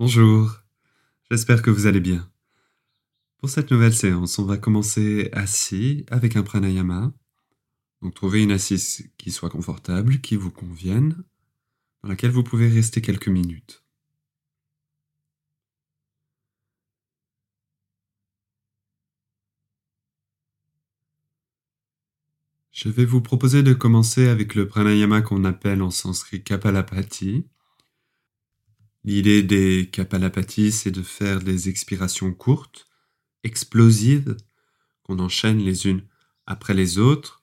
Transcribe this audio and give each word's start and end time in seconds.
Bonjour, 0.00 0.62
j'espère 1.28 1.60
que 1.60 1.70
vous 1.70 1.86
allez 1.86 1.98
bien. 1.98 2.30
Pour 3.38 3.50
cette 3.50 3.72
nouvelle 3.72 3.92
séance, 3.92 4.38
on 4.38 4.44
va 4.44 4.56
commencer 4.56 5.28
assis 5.32 6.06
avec 6.08 6.36
un 6.36 6.44
pranayama. 6.44 7.12
Donc 8.00 8.14
trouvez 8.14 8.44
une 8.44 8.52
assise 8.52 9.10
qui 9.18 9.32
soit 9.32 9.50
confortable, 9.50 10.20
qui 10.20 10.36
vous 10.36 10.52
convienne, 10.52 11.24
dans 12.02 12.10
laquelle 12.10 12.30
vous 12.30 12.44
pouvez 12.44 12.68
rester 12.68 13.00
quelques 13.02 13.26
minutes. 13.26 13.82
Je 22.70 22.88
vais 22.88 23.04
vous 23.04 23.20
proposer 23.20 23.64
de 23.64 23.74
commencer 23.74 24.28
avec 24.28 24.54
le 24.54 24.68
pranayama 24.68 25.22
qu'on 25.22 25.44
appelle 25.44 25.82
en 25.82 25.90
sanskrit 25.90 26.44
Kapalapati. 26.44 27.46
L'idée 29.08 29.42
des 29.42 29.88
Kapalapati, 29.90 30.70
c'est 30.70 30.90
de 30.90 31.00
faire 31.00 31.40
des 31.40 31.70
expirations 31.70 32.34
courtes, 32.34 32.86
explosives, 33.42 34.36
qu'on 35.02 35.18
enchaîne 35.18 35.60
les 35.60 35.86
unes 35.86 36.02
après 36.46 36.74
les 36.74 36.98
autres, 36.98 37.42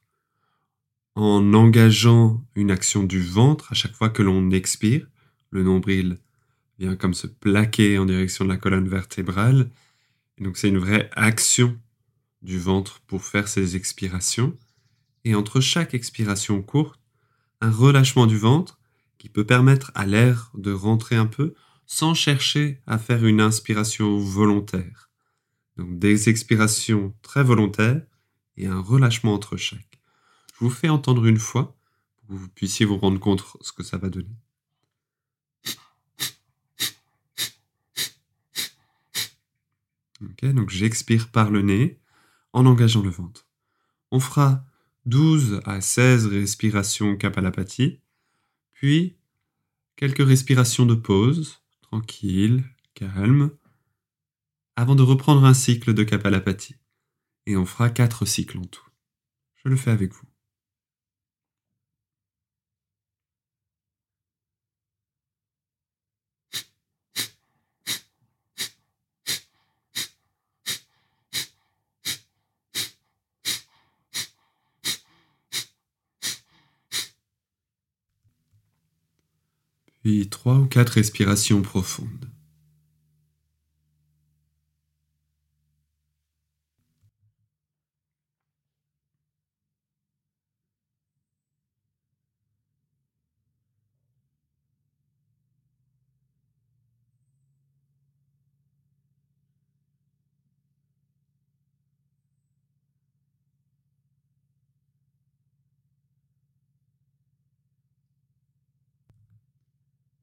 en 1.16 1.55
engageant 1.55 2.45
une 2.53 2.70
action 2.70 3.02
du 3.02 3.20
ventre 3.20 3.72
à 3.72 3.73
chaque 3.73 3.95
fois 3.95 4.12
que 4.12 4.22
l'on 4.22 4.52
expire. 4.52 5.08
Le 5.49 5.63
nombril 5.63 6.20
vient 6.77 6.95
comme 6.95 7.16
se 7.16 7.25
plaquer 7.25 7.97
en 7.97 8.05
direction 8.05 8.45
de 8.45 8.50
la 8.52 8.58
colonne 8.58 8.88
vertébrale. 8.88 9.72
Donc 10.39 10.58
c'est 10.58 10.70
une 10.70 10.77
vraie 10.77 11.09
action 11.16 11.75
du 12.44 12.59
ventre 12.59 13.02
pour 13.08 13.25
faire 13.25 13.47
ces 13.47 13.75
expirations 13.75 14.55
et 15.23 15.34
entre 15.34 15.61
chaque 15.61 15.95
expiration 15.95 16.61
courte, 16.61 17.00
un 17.59 17.72
relâchement 17.72 18.27
du 18.27 18.38
ventre 18.38 18.77
qui 19.17 19.30
peut 19.30 19.45
permettre 19.45 19.91
à 19.95 20.05
l'air 20.05 20.52
de 20.53 20.72
rentrer 20.72 21.16
un 21.16 21.25
peu 21.25 21.55
sans 21.85 22.13
chercher 22.13 22.81
à 22.88 22.98
faire 22.98 23.25
une 23.25 23.41
inspiration 23.41 24.17
volontaire. 24.17 25.09
Donc 25.78 26.00
des 26.00 26.30
expirations 26.30 27.14
très 27.22 27.44
volontaires 27.44 28.02
et 28.58 28.67
un 28.67 28.80
relâchement 28.80 29.33
entre 29.33 29.58
chaque. 29.58 30.02
Je 30.53 30.66
vous 30.66 30.69
fais 30.69 30.89
entendre 30.89 31.25
une 31.25 31.39
fois 31.39 31.78
pour 32.17 32.28
que 32.30 32.41
vous 32.41 32.50
puissiez 32.50 32.86
vous 32.86 32.97
rendre 32.97 33.19
compte 33.19 33.44
ce 33.61 33.72
que 33.72 33.83
ça 33.83 33.97
va 33.97 34.09
donner. 34.09 34.36
Donc 40.41 40.69
j'expire 40.69 41.30
par 41.30 41.50
le 41.50 41.61
nez 41.61 42.00
en 42.53 42.66
engageant 42.66 43.02
le 43.02 43.09
ventre. 43.09 43.47
On 44.11 44.19
fera 44.19 44.63
12 45.06 45.61
à 45.66 45.81
16 45.81 46.28
respirations 46.28 47.16
Kapalapati, 47.17 48.00
puis 48.73 49.17
quelques 49.95 50.25
respirations 50.25 50.86
de 50.86 50.95
pause, 50.95 51.61
tranquille, 51.89 52.64
calme, 52.94 53.52
avant 54.75 54.95
de 54.95 55.03
reprendre 55.03 55.45
un 55.45 55.53
cycle 55.53 55.94
de 55.94 56.03
Kapalapati. 56.03 56.75
Et 57.45 57.55
on 57.55 57.66
fera 57.66 57.89
4 57.89 58.25
cycles 58.25 58.58
en 58.58 58.66
tout. 58.66 58.88
Je 59.55 59.69
le 59.69 59.75
fais 59.75 59.91
avec 59.91 60.11
vous. 60.11 60.25
Puis 80.06 80.30
trois 80.30 80.59
ou 80.59 80.67
quatre 80.67 80.92
respirations 80.92 81.64
profondes. 81.64 82.30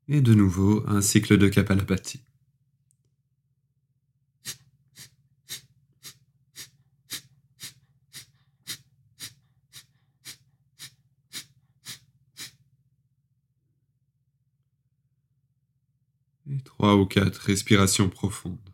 Et 0.09 0.21
de 0.21 0.35
nouveau 0.35 0.85
un 0.87 1.01
cycle 1.01 1.39
de 1.39 1.49
Kapalapati. 1.49 2.21
Et 16.51 16.61
trois 16.65 16.97
ou 16.97 17.07
quatre 17.07 17.39
respirations 17.39 18.09
profondes. 18.09 18.72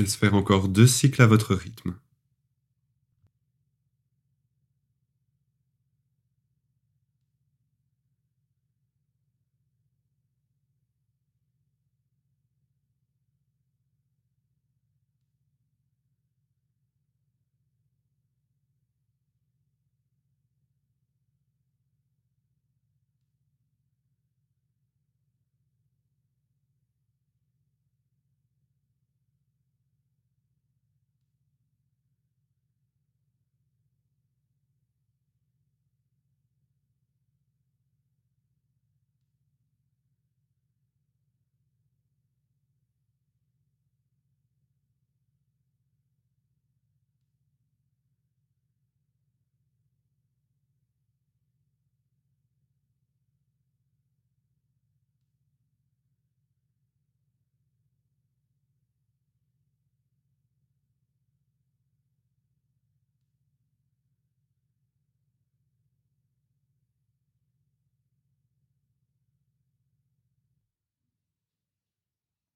Laisse 0.00 0.16
faire 0.16 0.34
encore 0.34 0.68
deux 0.68 0.86
cycles 0.86 1.22
à 1.22 1.26
votre 1.26 1.54
rythme. 1.54 1.94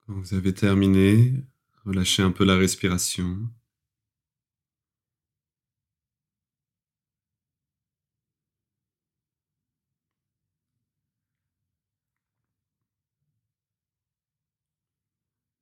Quand 0.06 0.14
vous 0.14 0.34
avez 0.34 0.52
terminé, 0.52 1.32
relâchez 1.84 2.22
un 2.22 2.30
peu 2.30 2.44
la 2.44 2.56
respiration. 2.56 3.48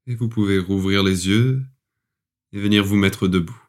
Et 0.07 0.15
vous 0.17 0.29
pouvez 0.29 0.59
rouvrir 0.59 1.03
les 1.05 1.29
yeux 1.29 1.65
et 2.53 2.61
venir 2.61 2.85
vous 2.85 2.97
mettre 2.97 3.29
debout. 3.29 3.61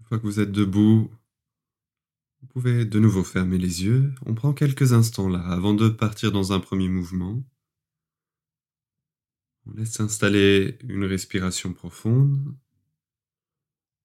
Une 0.00 0.04
fois 0.06 0.18
que 0.18 0.24
vous 0.24 0.40
êtes 0.40 0.52
debout, 0.52 1.10
vous 2.44 2.60
pouvez 2.60 2.84
de 2.84 2.98
nouveau 2.98 3.24
fermer 3.24 3.56
les 3.56 3.84
yeux. 3.84 4.12
On 4.26 4.34
prend 4.34 4.52
quelques 4.52 4.92
instants 4.92 5.30
là 5.30 5.40
avant 5.40 5.72
de 5.72 5.88
partir 5.88 6.30
dans 6.30 6.52
un 6.52 6.60
premier 6.60 6.88
mouvement. 6.88 7.42
On 9.64 9.72
laisse 9.72 9.92
s'installer 9.92 10.76
une 10.82 11.04
respiration 11.04 11.72
profonde 11.72 12.54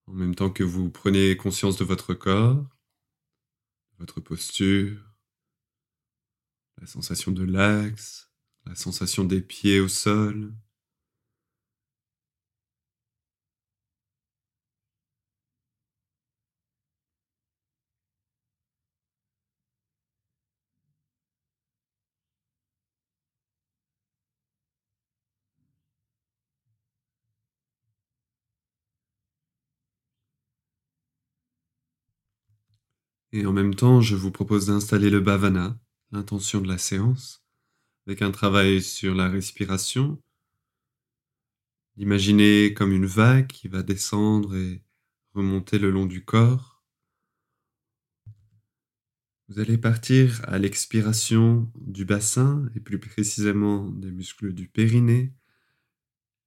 en 0.08 0.14
même 0.14 0.36
temps 0.36 0.50
que 0.50 0.64
vous 0.64 0.90
prenez 0.90 1.36
conscience 1.36 1.76
de 1.76 1.84
votre 1.84 2.14
corps, 2.14 2.66
votre 3.98 4.22
posture, 4.22 5.04
la 6.80 6.88
sensation 6.88 7.34
de 7.34 7.44
l'axe, 7.44 8.32
la 8.66 8.76
sensation 8.76 9.26
des 9.26 9.42
pieds 9.42 9.82
au 9.82 9.90
sol. 9.90 10.54
Et 33.32 33.46
en 33.46 33.54
même 33.54 33.76
temps, 33.76 34.02
je 34.02 34.16
vous 34.16 34.32
propose 34.32 34.68
d'installer 34.68 35.10
le 35.12 35.20
bhavana, 35.20 35.80
l'intention 36.12 36.62
de 36.62 36.68
la 36.68 36.80
séance, 36.80 37.46
avec 38.08 38.24
un 38.24 38.32
travail 38.32 38.82
sur 38.82 39.14
la 39.14 39.30
respiration. 39.30 40.20
Imaginez 41.98 42.74
comme 42.74 42.92
une 42.92 43.06
vague 43.06 43.48
qui 43.48 43.68
va 43.68 43.84
descendre 43.84 44.56
et 44.56 44.84
remonter 45.34 45.78
le 45.78 45.92
long 45.92 46.08
du 46.08 46.26
corps. 46.26 46.84
Vous 49.48 49.60
allez 49.60 49.78
partir 49.78 50.42
à 50.48 50.58
l'expiration 50.58 51.72
du 51.76 52.06
bassin 52.06 52.68
et 52.76 52.80
plus 52.80 53.00
précisément 53.00 53.90
des 53.90 54.12
muscles 54.12 54.54
du 54.54 54.68
périnée 54.68 55.34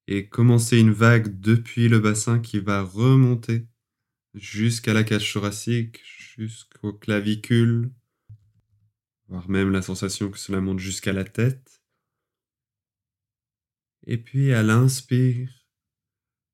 et 0.09 0.29
commencer 0.29 0.79
une 0.79 0.93
vague 0.93 1.41
depuis 1.41 1.89
le 1.89 2.01
bassin 2.01 2.41
qui 2.41 2.59
va 2.59 2.83
remonter 2.83 3.67
jusqu'à 4.35 4.93
la 4.93 5.05
cage 5.05 5.33
thoracique, 5.33 6.01
jusqu'aux 6.05 6.93
clavicules, 6.93 7.91
voire 9.29 9.49
même 9.49 9.71
la 9.71 9.83
sensation 9.83 10.31
que 10.31 10.39
cela 10.39 10.61
monte 10.61 10.79
jusqu'à 10.79 11.13
la 11.13 11.25
tête. 11.25 11.83
Et 14.07 14.19
puis 14.19 14.53
à 14.53 14.63
l'inspire, 14.63 15.63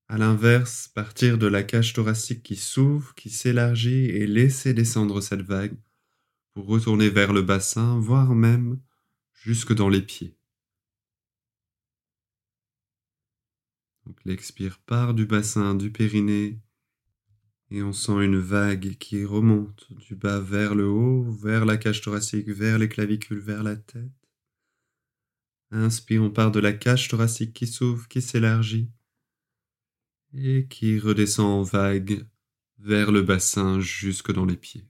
à 0.09 0.19
l'inverse, 0.19 0.89
partir 0.89 1.39
de 1.39 1.47
la 1.47 1.63
cage 1.63 1.93
thoracique 1.93 2.43
qui 2.43 2.57
s'ouvre, 2.57 3.15
qui 3.15 3.31
s'élargit 3.31 4.07
et 4.07 4.27
laisser 4.27 4.75
descendre 4.75 5.21
cette 5.21 5.43
vague 5.43 5.77
pour 6.55 6.67
retourner 6.67 7.11
vers 7.11 7.33
le 7.33 7.43
bassin, 7.43 7.99
voire 7.99 8.35
même 8.35 8.81
jusque 9.33 9.75
dans 9.75 9.89
les 9.89 10.03
pieds. 10.03 10.37
Donc 14.07 14.19
l'expire 14.25 14.81
part 14.81 15.13
du 15.13 15.27
bassin, 15.27 15.75
du 15.75 15.93
périnée, 15.93 16.59
et 17.71 17.83
on 17.83 17.93
sent 17.93 18.25
une 18.25 18.39
vague 18.39 18.97
qui 18.99 19.25
remonte 19.25 19.93
du 19.93 20.15
bas 20.15 20.41
vers 20.41 20.75
le 20.75 20.89
haut, 20.89 21.31
vers 21.31 21.65
la 21.65 21.77
cage 21.77 22.01
thoracique, 22.01 22.49
vers 22.49 22.79
les 22.79 22.89
clavicules, 22.89 23.41
vers 23.41 23.63
la 23.63 23.77
tête. 23.77 24.11
Inspire, 25.71 26.23
on 26.23 26.31
part 26.31 26.51
de 26.51 26.61
la 26.61 26.73
cage 26.73 27.09
thoracique 27.09 27.53
qui 27.53 27.67
s'ouvre, 27.67 28.09
qui 28.09 28.23
s'élargit 28.23 28.91
et 30.35 30.67
qui 30.69 30.99
redescend 30.99 31.47
en 31.47 31.63
vague 31.63 32.27
vers 32.79 33.13
le 33.13 33.23
bassin 33.23 33.81
jusque 33.81 34.33
dans 34.33 34.47
les 34.47 34.57
pieds. 34.57 34.87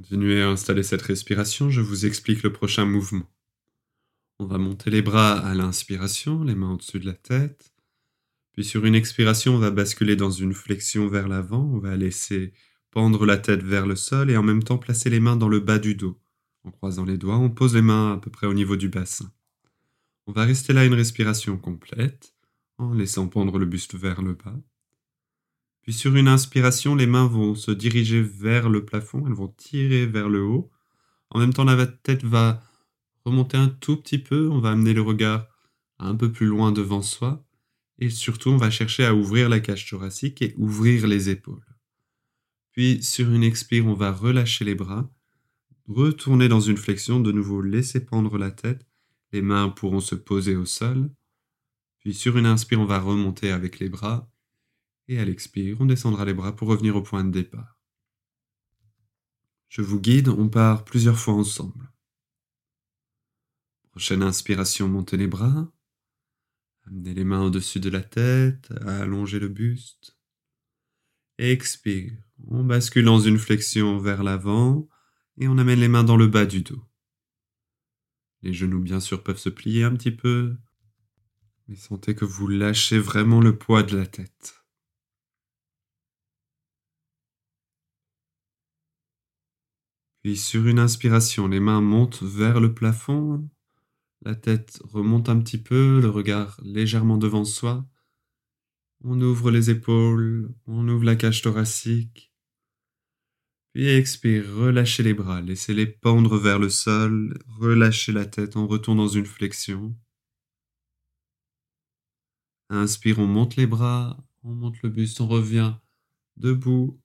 Continuez 0.00 0.40
à 0.40 0.48
installer 0.48 0.82
cette 0.82 1.02
respiration, 1.02 1.68
je 1.68 1.82
vous 1.82 2.06
explique 2.06 2.42
le 2.42 2.50
prochain 2.50 2.86
mouvement. 2.86 3.30
On 4.38 4.46
va 4.46 4.56
monter 4.56 4.88
les 4.88 5.02
bras 5.02 5.38
à 5.38 5.52
l'inspiration, 5.52 6.42
les 6.42 6.54
mains 6.54 6.72
au-dessus 6.72 7.00
de 7.00 7.04
la 7.04 7.12
tête. 7.12 7.74
Puis 8.52 8.64
sur 8.64 8.86
une 8.86 8.94
expiration, 8.94 9.56
on 9.56 9.58
va 9.58 9.70
basculer 9.70 10.16
dans 10.16 10.30
une 10.30 10.54
flexion 10.54 11.06
vers 11.06 11.28
l'avant, 11.28 11.70
on 11.74 11.78
va 11.80 11.98
laisser 11.98 12.54
pendre 12.90 13.26
la 13.26 13.36
tête 13.36 13.62
vers 13.62 13.86
le 13.86 13.94
sol 13.94 14.30
et 14.30 14.38
en 14.38 14.42
même 14.42 14.62
temps 14.62 14.78
placer 14.78 15.10
les 15.10 15.20
mains 15.20 15.36
dans 15.36 15.50
le 15.50 15.60
bas 15.60 15.78
du 15.78 15.94
dos. 15.94 16.18
En 16.64 16.70
croisant 16.70 17.04
les 17.04 17.18
doigts, 17.18 17.36
on 17.36 17.50
pose 17.50 17.74
les 17.74 17.82
mains 17.82 18.14
à 18.14 18.16
peu 18.16 18.30
près 18.30 18.46
au 18.46 18.54
niveau 18.54 18.76
du 18.76 18.88
bassin. 18.88 19.30
On 20.26 20.32
va 20.32 20.46
rester 20.46 20.72
là 20.72 20.86
une 20.86 20.94
respiration 20.94 21.58
complète, 21.58 22.34
en 22.78 22.94
laissant 22.94 23.28
pendre 23.28 23.58
le 23.58 23.66
buste 23.66 23.96
vers 23.96 24.22
le 24.22 24.32
bas. 24.32 24.56
Puis 25.90 25.98
sur 25.98 26.14
une 26.14 26.28
inspiration, 26.28 26.94
les 26.94 27.08
mains 27.08 27.26
vont 27.26 27.56
se 27.56 27.72
diriger 27.72 28.22
vers 28.22 28.68
le 28.68 28.84
plafond, 28.84 29.26
elles 29.26 29.32
vont 29.32 29.48
tirer 29.48 30.06
vers 30.06 30.28
le 30.28 30.40
haut. 30.40 30.70
En 31.30 31.40
même 31.40 31.52
temps, 31.52 31.64
la 31.64 31.84
tête 31.84 32.22
va 32.22 32.62
remonter 33.24 33.56
un 33.56 33.66
tout 33.66 33.96
petit 33.96 34.18
peu, 34.18 34.48
on 34.50 34.60
va 34.60 34.70
amener 34.70 34.94
le 34.94 35.02
regard 35.02 35.48
un 35.98 36.14
peu 36.14 36.30
plus 36.30 36.46
loin 36.46 36.70
devant 36.70 37.02
soi. 37.02 37.44
Et 37.98 38.08
surtout, 38.08 38.50
on 38.50 38.56
va 38.56 38.70
chercher 38.70 39.04
à 39.04 39.16
ouvrir 39.16 39.48
la 39.48 39.58
cage 39.58 39.90
thoracique 39.90 40.42
et 40.42 40.54
ouvrir 40.58 41.08
les 41.08 41.28
épaules. 41.28 41.66
Puis 42.70 43.02
sur 43.02 43.28
une 43.28 43.42
expire, 43.42 43.84
on 43.84 43.94
va 43.94 44.12
relâcher 44.12 44.64
les 44.64 44.76
bras, 44.76 45.10
retourner 45.88 46.46
dans 46.46 46.60
une 46.60 46.76
flexion, 46.76 47.18
de 47.18 47.32
nouveau 47.32 47.62
laisser 47.62 47.98
pendre 47.98 48.38
la 48.38 48.52
tête. 48.52 48.86
Les 49.32 49.42
mains 49.42 49.68
pourront 49.70 49.98
se 49.98 50.14
poser 50.14 50.54
au 50.54 50.66
sol. 50.66 51.10
Puis 51.98 52.14
sur 52.14 52.36
une 52.36 52.46
inspire, 52.46 52.80
on 52.80 52.84
va 52.84 53.00
remonter 53.00 53.50
avec 53.50 53.80
les 53.80 53.88
bras 53.88 54.30
et 55.10 55.18
à 55.18 55.24
l'expire, 55.24 55.76
on 55.80 55.86
descendra 55.86 56.24
les 56.24 56.34
bras 56.34 56.54
pour 56.54 56.68
revenir 56.68 56.94
au 56.94 57.02
point 57.02 57.24
de 57.24 57.32
départ. 57.32 57.80
Je 59.68 59.82
vous 59.82 60.00
guide, 60.00 60.28
on 60.28 60.48
part 60.48 60.84
plusieurs 60.84 61.18
fois 61.18 61.34
ensemble. 61.34 61.90
Prochaine 63.90 64.22
inspiration, 64.22 64.88
montez 64.88 65.16
les 65.16 65.26
bras. 65.26 65.72
Amenez 66.86 67.12
les 67.12 67.24
mains 67.24 67.42
au-dessus 67.42 67.80
de 67.80 67.90
la 67.90 68.02
tête, 68.02 68.72
allongez 68.86 69.40
le 69.40 69.48
buste. 69.48 70.16
Expire, 71.38 72.12
on 72.46 72.62
bascule 72.62 73.04
dans 73.04 73.18
une 73.18 73.38
flexion 73.38 73.98
vers 73.98 74.22
l'avant 74.22 74.88
et 75.38 75.48
on 75.48 75.58
amène 75.58 75.80
les 75.80 75.88
mains 75.88 76.04
dans 76.04 76.16
le 76.16 76.28
bas 76.28 76.46
du 76.46 76.62
dos. 76.62 76.84
Les 78.42 78.52
genoux, 78.52 78.80
bien 78.80 79.00
sûr, 79.00 79.24
peuvent 79.24 79.38
se 79.38 79.48
plier 79.48 79.82
un 79.82 79.96
petit 79.96 80.12
peu, 80.12 80.56
mais 81.66 81.74
sentez 81.74 82.14
que 82.14 82.24
vous 82.24 82.46
lâchez 82.46 83.00
vraiment 83.00 83.40
le 83.40 83.58
poids 83.58 83.82
de 83.82 83.96
la 83.96 84.06
tête. 84.06 84.59
Puis 90.22 90.36
sur 90.36 90.66
une 90.66 90.78
inspiration, 90.78 91.48
les 91.48 91.60
mains 91.60 91.80
montent 91.80 92.22
vers 92.22 92.60
le 92.60 92.74
plafond, 92.74 93.48
la 94.22 94.34
tête 94.34 94.80
remonte 94.84 95.30
un 95.30 95.40
petit 95.40 95.58
peu, 95.58 96.00
le 96.00 96.10
regard 96.10 96.60
légèrement 96.62 97.16
devant 97.16 97.46
soi. 97.46 97.86
On 99.02 99.18
ouvre 99.20 99.50
les 99.50 99.70
épaules, 99.70 100.54
on 100.66 100.86
ouvre 100.88 101.04
la 101.04 101.16
cage 101.16 101.40
thoracique. 101.40 102.30
Puis 103.72 103.88
expire, 103.88 104.44
relâchez 104.52 105.02
les 105.02 105.14
bras, 105.14 105.40
laissez-les 105.40 105.86
pendre 105.86 106.36
vers 106.36 106.58
le 106.58 106.68
sol, 106.68 107.38
relâchez 107.58 108.12
la 108.12 108.26
tête, 108.26 108.56
on 108.56 108.66
retourne 108.66 108.98
dans 108.98 109.08
une 109.08 109.26
flexion. 109.26 109.96
Inspire, 112.68 113.20
on 113.20 113.26
monte 113.26 113.56
les 113.56 113.66
bras, 113.66 114.22
on 114.42 114.54
monte 114.54 114.82
le 114.82 114.90
buste, 114.90 115.20
on 115.20 115.28
revient 115.28 115.74
debout, 116.36 116.99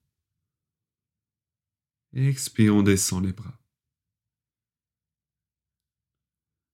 Expire, 2.16 2.74
on 2.74 2.82
descend 2.82 3.26
les 3.26 3.34
bras. 3.34 3.60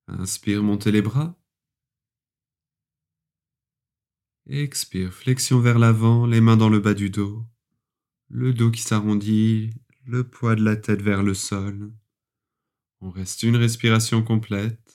Inspire, 0.07 0.62
montez 0.62 0.91
les 0.91 1.01
bras. 1.01 1.36
Expire, 4.45 5.12
flexion 5.12 5.60
vers 5.60 5.79
l'avant, 5.79 6.27
les 6.27 6.41
mains 6.41 6.57
dans 6.57 6.69
le 6.69 6.79
bas 6.79 6.93
du 6.93 7.10
dos, 7.10 7.43
le 8.29 8.53
dos 8.53 8.69
qui 8.69 8.81
s'arrondit, 8.81 9.71
le 10.05 10.27
poids 10.27 10.55
de 10.55 10.63
la 10.63 10.75
tête 10.75 11.01
vers 11.01 11.24
le 11.24 11.33
sol. 11.33 11.91
On 13.00 13.10
reste 13.10 13.41
une 13.41 13.55
respiration 13.55 14.24
complète. 14.24 14.90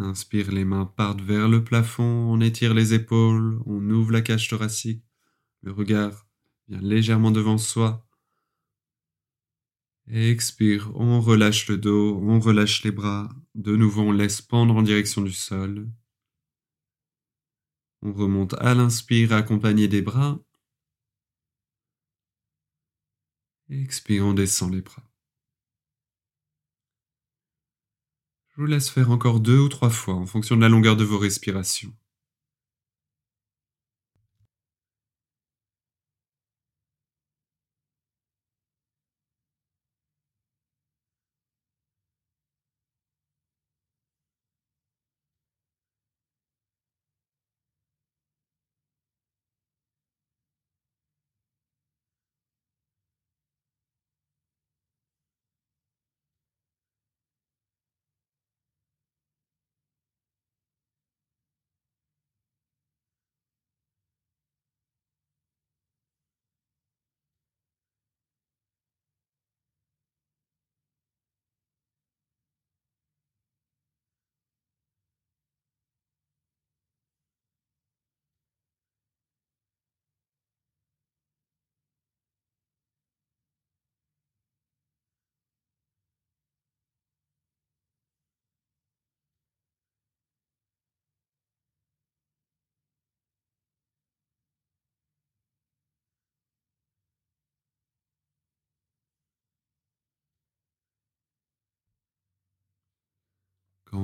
Inspire, 0.00 0.52
les 0.52 0.64
mains 0.64 0.86
partent 0.86 1.20
vers 1.20 1.48
le 1.48 1.64
plafond, 1.64 2.04
on 2.04 2.40
étire 2.40 2.72
les 2.72 2.94
épaules, 2.94 3.60
on 3.66 3.90
ouvre 3.90 4.12
la 4.12 4.20
cage 4.20 4.48
thoracique, 4.48 5.04
le 5.62 5.72
regard 5.72 6.28
vient 6.68 6.80
légèrement 6.80 7.32
devant 7.32 7.58
soi. 7.58 8.06
Expire, 10.06 10.92
on 10.94 11.20
relâche 11.20 11.68
le 11.68 11.78
dos, 11.78 12.16
on 12.22 12.38
relâche 12.38 12.84
les 12.84 12.92
bras, 12.92 13.28
de 13.56 13.74
nouveau 13.74 14.02
on 14.02 14.12
laisse 14.12 14.40
pendre 14.40 14.76
en 14.76 14.82
direction 14.82 15.20
du 15.20 15.32
sol. 15.32 15.90
On 18.02 18.12
remonte 18.12 18.54
à 18.54 18.74
l'inspire 18.74 19.32
accompagné 19.32 19.88
des 19.88 20.02
bras. 20.02 20.38
Expire, 23.68 24.24
on 24.26 24.32
descend 24.32 24.72
les 24.72 24.80
bras. 24.80 25.07
Je 28.58 28.62
vous 28.64 28.68
laisse 28.68 28.90
faire 28.90 29.12
encore 29.12 29.38
deux 29.38 29.60
ou 29.60 29.68
trois 29.68 29.88
fois 29.88 30.14
en 30.14 30.26
fonction 30.26 30.56
de 30.56 30.62
la 30.62 30.68
longueur 30.68 30.96
de 30.96 31.04
vos 31.04 31.16
respirations. 31.16 31.92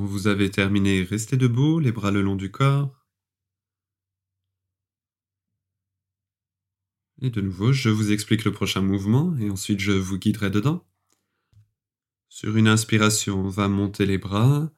Vous 0.02 0.26
avez 0.26 0.50
terminé, 0.50 1.02
restez 1.02 1.36
debout, 1.36 1.78
les 1.78 1.92
bras 1.92 2.10
le 2.10 2.22
long 2.22 2.36
du 2.36 2.50
corps. 2.50 3.04
Et 7.22 7.30
de 7.30 7.40
nouveau, 7.40 7.72
je 7.72 7.88
vous 7.88 8.12
explique 8.12 8.44
le 8.44 8.52
prochain 8.52 8.80
mouvement 8.80 9.36
et 9.38 9.48
ensuite 9.50 9.80
je 9.80 9.92
vous 9.92 10.18
guiderai 10.18 10.50
dedans. 10.50 10.84
Sur 12.28 12.56
une 12.56 12.68
inspiration, 12.68 13.40
on 13.40 13.48
va 13.48 13.68
monter 13.68 14.06
les 14.06 14.18
bras. 14.18 14.70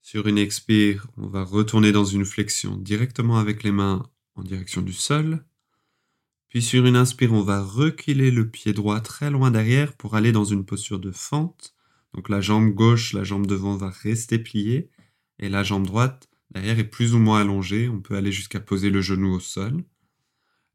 Sur 0.00 0.28
une 0.28 0.38
expire, 0.38 1.08
on 1.16 1.26
va 1.26 1.42
retourner 1.42 1.90
dans 1.90 2.04
une 2.04 2.24
flexion 2.24 2.76
directement 2.76 3.38
avec 3.38 3.62
les 3.64 3.72
mains 3.72 4.08
en 4.36 4.42
direction 4.42 4.80
du 4.80 4.92
sol. 4.92 5.44
Puis 6.48 6.62
sur 6.62 6.86
une 6.86 6.96
inspire, 6.96 7.32
on 7.32 7.42
va 7.42 7.62
reculer 7.62 8.30
le 8.30 8.48
pied 8.48 8.72
droit 8.72 9.00
très 9.00 9.30
loin 9.30 9.50
derrière 9.50 9.96
pour 9.96 10.14
aller 10.14 10.30
dans 10.30 10.44
une 10.44 10.64
posture 10.64 11.00
de 11.00 11.10
fente. 11.10 11.74
Donc 12.14 12.28
la 12.28 12.40
jambe 12.40 12.70
gauche, 12.70 13.12
la 13.12 13.24
jambe 13.24 13.46
devant 13.46 13.76
va 13.76 13.90
rester 13.90 14.38
pliée 14.38 14.90
et 15.38 15.48
la 15.48 15.62
jambe 15.62 15.86
droite 15.86 16.28
derrière 16.50 16.78
est 16.78 16.84
plus 16.84 17.14
ou 17.14 17.18
moins 17.18 17.40
allongée. 17.40 17.88
On 17.88 18.00
peut 18.00 18.16
aller 18.16 18.32
jusqu'à 18.32 18.60
poser 18.60 18.90
le 18.90 19.00
genou 19.00 19.32
au 19.34 19.40
sol. 19.40 19.82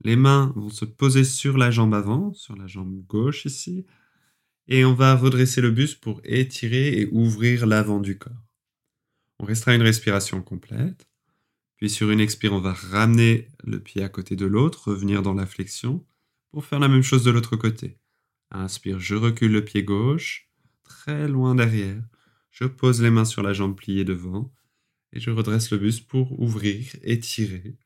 Les 0.01 0.15
mains 0.15 0.53
vont 0.55 0.69
se 0.69 0.86
poser 0.86 1.24
sur 1.24 1.58
la 1.58 1.72
jambe 1.72 1.93
avant, 1.93 2.34
sur 2.34 2.55
la 2.55 2.67
jambe 2.67 3.05
gauche 3.08 3.46
ici, 3.46 3.86
et 4.67 4.86
on 4.86 4.93
va 4.93 5.15
redresser 5.15 5.62
le 5.62 5.72
buste 5.72 6.00
pour 6.00 6.22
étirer 6.24 7.00
et 7.00 7.10
ouvrir 7.12 7.65
l'avant 7.65 8.00
du 8.00 8.17
corps. 8.17 8.46
On 9.39 9.46
restera 9.46 9.74
une 9.74 9.81
respiration 9.81 10.41
complète. 10.41 11.08
Puis 11.77 11.89
sur 11.89 12.12
une 12.12 12.19
expire, 12.19 12.53
on 12.53 12.60
va 12.60 12.74
ramener 12.74 13.48
le 13.63 13.79
pied 13.79 14.03
à 14.03 14.10
côté 14.10 14.36
de 14.36 14.46
l'autre, 14.46 14.89
revenir 14.89 15.22
dans 15.22 15.34
la 15.34 15.46
flexion 15.46 16.05
pour 16.51 16.65
faire 16.65 16.79
la 16.79 16.89
même 16.89 17.03
chose 17.03 17.24
de 17.24 17.31
l'autre 17.31 17.55
côté. 17.55 17.98
Inspire, 18.51 19.00
je 19.00 19.15
recule 19.15 19.51
le 19.51 19.63
pied 19.63 19.84
gauche, 19.84 20.48
très 20.89 21.29
loin 21.29 21.55
derrière. 21.55 22.03
Je 22.51 22.65
pose 22.65 23.01
les 23.01 23.12
mains 23.12 23.24
sur 23.24 23.41
la 23.41 23.53
jambe 23.53 23.77
pliée 23.77 24.03
devant 24.03 24.53
et 25.13 25.22
je 25.22 25.29
redresse 25.31 25.72
le 25.72 25.77
buste 25.77 26.08
pour 26.08 26.38
ouvrir, 26.41 26.93
étirer. 27.03 27.77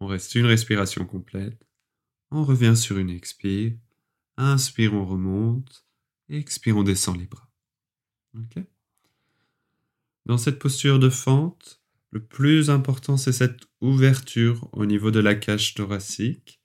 On 0.00 0.06
reste 0.06 0.34
une 0.34 0.44
respiration 0.44 1.06
complète. 1.06 1.66
On 2.30 2.44
revient 2.44 2.76
sur 2.76 2.98
une 2.98 3.08
expire. 3.08 3.72
Inspire, 4.36 4.92
on 4.92 5.06
remonte. 5.06 5.86
Expire, 6.28 6.76
on 6.76 6.82
descend 6.82 7.18
les 7.18 7.26
bras. 7.26 7.48
Dans 10.26 10.38
cette 10.38 10.58
posture 10.58 10.98
de 10.98 11.10
fente, 11.10 11.82
le 12.10 12.22
plus 12.22 12.70
important, 12.70 13.16
c'est 13.16 13.32
cette 13.32 13.66
ouverture 13.80 14.68
au 14.72 14.86
niveau 14.86 15.10
de 15.10 15.20
la 15.20 15.34
cage 15.34 15.74
thoracique. 15.74 16.60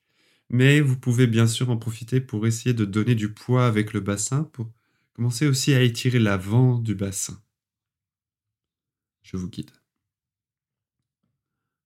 Mais 0.49 0.79
vous 0.79 0.97
pouvez 0.97 1.27
bien 1.27 1.47
sûr 1.47 1.69
en 1.69 1.77
profiter 1.77 2.21
pour 2.21 2.47
essayer 2.47 2.73
de 2.73 2.85
donner 2.85 3.15
du 3.15 3.33
poids 3.33 3.67
avec 3.67 3.93
le 3.93 3.99
bassin 3.99 4.43
pour 4.43 4.71
Commencez 5.17 5.47
aussi 5.47 5.73
à 5.73 5.81
étirer 5.81 6.19
l'avant 6.19 6.77
du 6.77 6.93
bassin. 6.93 7.41
Je 9.23 9.35
vous 9.35 9.49
guide. 9.49 9.71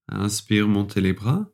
Inspire, 0.08 0.68
montez 0.68 1.00
les 1.00 1.14
bras. 1.14 1.50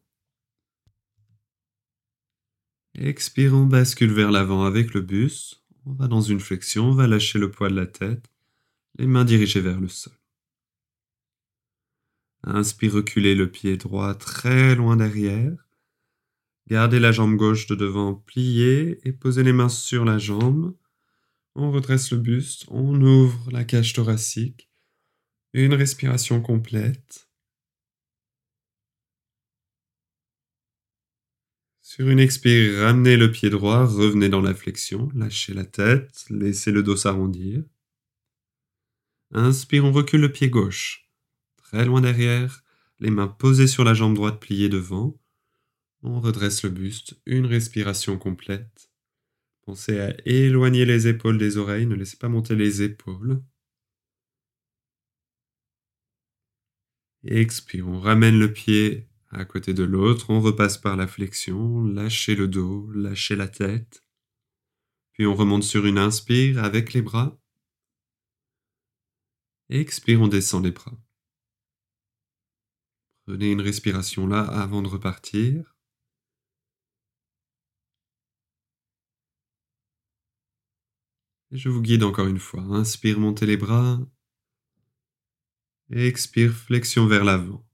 Expire, 2.96 3.54
on 3.54 3.64
bascule 3.64 4.12
vers 4.12 4.32
l'avant 4.32 4.64
avec 4.64 4.92
le 4.92 5.02
bus. 5.02 5.64
On 5.86 5.92
va 5.92 6.08
dans 6.08 6.20
une 6.20 6.40
flexion, 6.40 6.86
on 6.86 6.94
va 6.94 7.06
lâcher 7.06 7.38
le 7.38 7.52
poids 7.52 7.68
de 7.68 7.76
la 7.76 7.86
tête, 7.86 8.28
les 8.98 9.06
mains 9.06 9.24
dirigées 9.24 9.60
vers 9.60 9.78
le 9.78 9.86
sol. 9.86 10.18
Inspire, 12.42 12.94
reculez 12.94 13.36
le 13.36 13.48
pied 13.48 13.76
droit 13.76 14.16
très 14.16 14.74
loin 14.74 14.96
derrière. 14.96 15.56
Gardez 16.66 16.98
la 16.98 17.12
jambe 17.12 17.36
gauche 17.36 17.68
de 17.68 17.76
devant 17.76 18.14
pliée 18.14 18.98
et 19.04 19.12
posez 19.12 19.44
les 19.44 19.52
mains 19.52 19.68
sur 19.68 20.04
la 20.04 20.18
jambe. 20.18 20.74
On 21.54 21.70
redresse 21.70 22.12
le 22.12 22.18
buste, 22.18 22.66
on 22.68 23.00
ouvre 23.00 23.50
la 23.50 23.64
cage 23.64 23.92
thoracique. 23.92 24.68
Une 25.52 25.74
respiration 25.74 26.40
complète. 26.40 27.28
Sur 31.80 32.10
une 32.10 32.20
expire, 32.20 32.82
ramenez 32.82 33.16
le 33.16 33.32
pied 33.32 33.48
droit, 33.48 33.86
revenez 33.86 34.28
dans 34.28 34.42
la 34.42 34.54
flexion, 34.54 35.08
lâchez 35.14 35.54
la 35.54 35.64
tête, 35.64 36.26
laissez 36.28 36.70
le 36.70 36.82
dos 36.82 36.96
s'arrondir. 36.96 37.64
Inspire, 39.32 39.84
on 39.84 39.92
recule 39.92 40.20
le 40.20 40.30
pied 40.30 40.50
gauche, 40.50 41.08
très 41.56 41.84
loin 41.84 42.00
derrière, 42.00 42.62
les 43.00 43.10
mains 43.10 43.26
posées 43.26 43.66
sur 43.66 43.84
la 43.84 43.94
jambe 43.94 44.14
droite 44.14 44.38
pliée 44.38 44.68
devant. 44.68 45.18
On 46.02 46.20
redresse 46.20 46.62
le 46.62 46.70
buste, 46.70 47.20
une 47.26 47.46
respiration 47.46 48.18
complète. 48.18 48.87
Pensez 49.68 50.00
à 50.00 50.16
éloigner 50.24 50.86
les 50.86 51.08
épaules 51.08 51.36
des 51.36 51.58
oreilles, 51.58 51.84
ne 51.84 51.94
laissez 51.94 52.16
pas 52.16 52.30
monter 52.30 52.56
les 52.56 52.80
épaules. 52.80 53.42
Expire, 57.22 57.86
on 57.86 58.00
ramène 58.00 58.38
le 58.38 58.50
pied 58.50 59.10
à 59.28 59.44
côté 59.44 59.74
de 59.74 59.82
l'autre, 59.84 60.30
on 60.30 60.40
repasse 60.40 60.78
par 60.78 60.96
la 60.96 61.06
flexion, 61.06 61.84
lâchez 61.84 62.34
le 62.34 62.48
dos, 62.48 62.90
lâchez 62.92 63.36
la 63.36 63.46
tête. 63.46 64.02
Puis 65.12 65.26
on 65.26 65.34
remonte 65.34 65.64
sur 65.64 65.84
une 65.84 65.98
inspire 65.98 66.64
avec 66.64 66.94
les 66.94 67.02
bras. 67.02 67.38
Expire, 69.68 70.22
on 70.22 70.28
descend 70.28 70.64
les 70.64 70.70
bras. 70.70 70.98
Prenez 73.26 73.52
une 73.52 73.60
respiration 73.60 74.26
là 74.26 74.40
avant 74.44 74.80
de 74.80 74.88
repartir. 74.88 75.77
Je 81.50 81.68
vous 81.68 81.82
guide 81.82 82.02
encore 82.04 82.26
une 82.26 82.38
fois. 82.38 82.62
Inspire, 82.62 83.18
montez 83.20 83.46
les 83.46 83.56
bras. 83.56 83.98
Expire, 85.90 86.52
flexion 86.52 87.06
vers 87.06 87.24
l'avant. 87.24 87.64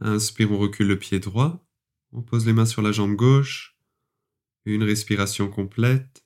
Inspire, 0.00 0.50
on 0.52 0.58
recule 0.58 0.88
le 0.88 0.98
pied 0.98 1.18
droit. 1.20 1.66
On 2.12 2.22
pose 2.22 2.46
les 2.46 2.52
mains 2.52 2.66
sur 2.66 2.82
la 2.82 2.92
jambe 2.92 3.16
gauche. 3.16 3.76
Une 4.64 4.82
respiration 4.82 5.48
complète. 5.48 6.24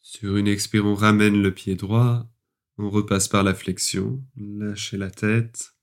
Sur 0.00 0.36
une 0.36 0.46
expire, 0.46 0.86
on 0.86 0.94
ramène 0.94 1.42
le 1.42 1.52
pied 1.52 1.74
droit. 1.74 2.31
On 2.82 2.90
repasse 2.90 3.28
par 3.28 3.44
la 3.44 3.54
flexion. 3.54 4.20
Lâchez 4.34 4.96
la 4.96 5.08
tête. 5.08 5.76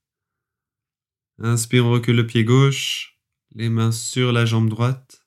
Inspire, 1.38 1.86
on 1.86 1.92
recule 1.92 2.16
le 2.16 2.26
pied 2.26 2.44
gauche. 2.44 3.18
Les 3.54 3.70
mains 3.70 3.90
sur 3.90 4.32
la 4.32 4.44
jambe 4.44 4.68
droite. 4.68 5.26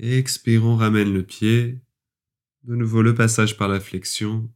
Expire, 0.00 0.64
on 0.64 0.74
ramène 0.74 1.14
le 1.14 1.24
pied. 1.24 1.80
De 2.64 2.74
nouveau 2.74 3.02
le 3.02 3.14
passage 3.14 3.56
par 3.56 3.68
la 3.68 3.78
flexion. 3.78 4.52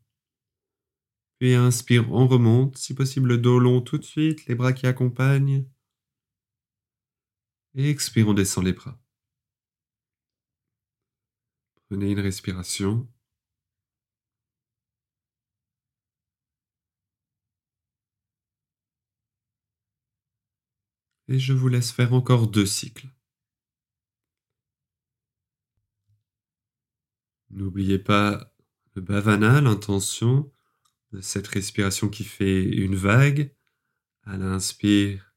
Puis 1.38 1.54
inspire, 1.54 2.10
on 2.10 2.26
remonte, 2.26 2.78
si 2.78 2.94
possible 2.94 3.28
le 3.28 3.38
dos 3.38 3.60
long 3.60 3.80
tout 3.80 3.98
de 3.98 4.04
suite, 4.04 4.46
les 4.46 4.56
bras 4.56 4.72
qui 4.72 4.88
accompagnent. 4.88 5.68
Et 7.74 7.90
expire, 7.90 8.28
on 8.28 8.34
descend 8.34 8.64
les 8.64 8.72
bras. 8.72 8.98
Prenez 11.88 12.10
une 12.10 12.20
respiration. 12.20 13.08
Et 21.28 21.38
je 21.38 21.52
vous 21.52 21.68
laisse 21.68 21.90
faire 21.90 22.12
encore 22.12 22.46
deux 22.48 22.66
cycles. 22.66 23.08
N'oubliez 27.50 27.98
pas 27.98 28.54
le 28.94 29.02
bhavana, 29.02 29.60
l'intention 29.60 30.52
de 31.12 31.20
cette 31.20 31.46
respiration 31.48 32.08
qui 32.08 32.24
fait 32.24 32.64
une 32.64 32.96
vague. 32.96 33.54
À 34.22 34.36
l'inspire, 34.36 35.33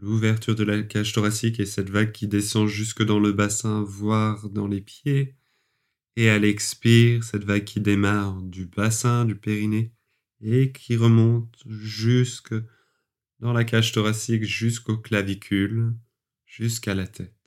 l'ouverture 0.00 0.54
de 0.54 0.64
la 0.64 0.82
cage 0.82 1.12
thoracique 1.12 1.60
et 1.60 1.66
cette 1.66 1.90
vague 1.90 2.12
qui 2.12 2.28
descend 2.28 2.68
jusque 2.68 3.02
dans 3.02 3.18
le 3.18 3.32
bassin, 3.32 3.82
voire 3.82 4.48
dans 4.50 4.66
les 4.66 4.80
pieds. 4.80 5.36
Et 6.16 6.30
à 6.30 6.38
l'expire, 6.38 7.24
cette 7.24 7.44
vague 7.44 7.64
qui 7.64 7.80
démarre 7.80 8.40
du 8.42 8.66
bassin, 8.66 9.24
du 9.24 9.34
périnée, 9.34 9.92
et 10.40 10.72
qui 10.72 10.96
remonte 10.96 11.62
jusque 11.66 12.54
dans 13.40 13.52
la 13.52 13.64
cage 13.64 13.92
thoracique, 13.92 14.44
jusqu'aux 14.44 14.98
clavicules, 14.98 15.92
jusqu'à 16.46 16.94
la 16.94 17.06
tête. 17.06 17.43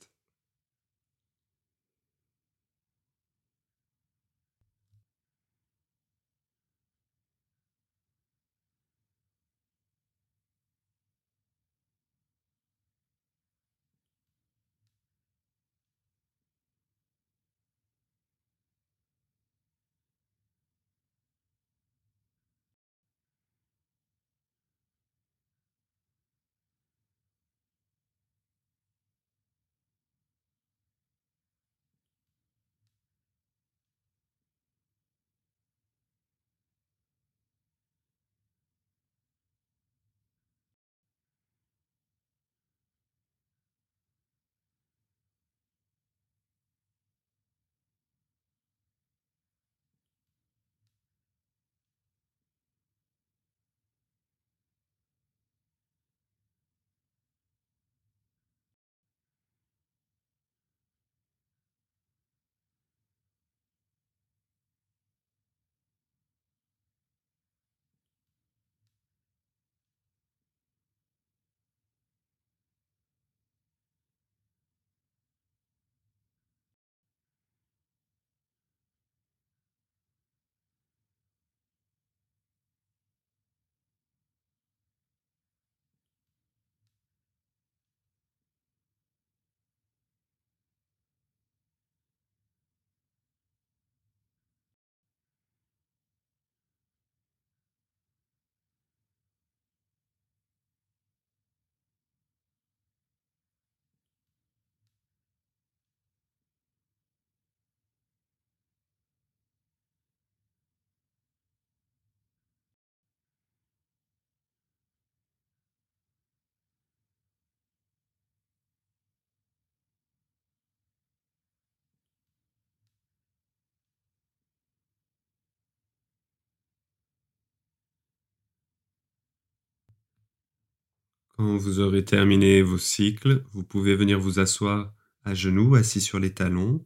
Quand 131.38 131.56
vous 131.56 131.78
aurez 131.78 132.04
terminé 132.04 132.62
vos 132.62 132.78
cycles, 132.78 133.44
vous 133.52 133.62
pouvez 133.62 133.94
venir 133.94 134.18
vous 134.18 134.40
asseoir 134.40 134.92
à 135.22 135.34
genoux, 135.34 135.76
assis 135.76 136.00
sur 136.00 136.18
les 136.18 136.34
talons, 136.34 136.84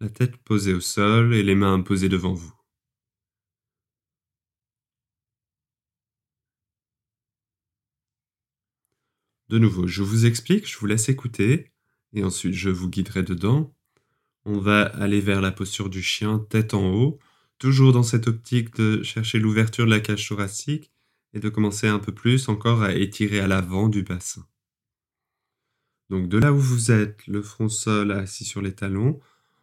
la 0.00 0.08
tête 0.08 0.38
posée 0.38 0.72
au 0.72 0.80
sol 0.80 1.34
et 1.34 1.42
les 1.42 1.54
mains 1.54 1.82
posées 1.82 2.08
devant 2.08 2.32
vous. 2.32 2.54
De 9.50 9.58
nouveau, 9.58 9.86
je 9.86 10.02
vous 10.02 10.24
explique, 10.24 10.66
je 10.66 10.78
vous 10.78 10.86
laisse 10.86 11.10
écouter, 11.10 11.70
et 12.14 12.24
ensuite 12.24 12.54
je 12.54 12.70
vous 12.70 12.88
guiderai 12.88 13.22
dedans. 13.22 13.74
On 14.46 14.58
va 14.58 14.84
aller 14.84 15.20
vers 15.20 15.42
la 15.42 15.52
posture 15.52 15.90
du 15.90 16.02
chien, 16.02 16.38
tête 16.38 16.72
en 16.72 16.94
haut, 16.94 17.18
toujours 17.58 17.92
dans 17.92 18.04
cette 18.04 18.28
optique 18.28 18.74
de 18.76 19.02
chercher 19.02 19.38
l'ouverture 19.38 19.84
de 19.84 19.90
la 19.90 20.00
cage 20.00 20.26
thoracique 20.26 20.91
et 21.34 21.40
de 21.40 21.48
commencer 21.48 21.88
un 21.88 21.98
peu 21.98 22.12
plus 22.12 22.48
encore 22.48 22.82
à 22.82 22.94
étirer 22.94 23.40
à 23.40 23.46
l'avant 23.46 23.88
du 23.88 24.02
bassin. 24.02 24.46
Donc 26.10 26.28
de 26.28 26.38
là 26.38 26.52
où 26.52 26.58
vous 26.58 26.90
êtes, 26.90 27.26
le 27.26 27.42
front 27.42 27.68
sol 27.68 28.12
assis 28.12 28.44
sur 28.44 28.60
les 28.60 28.74
talons, 28.74 29.18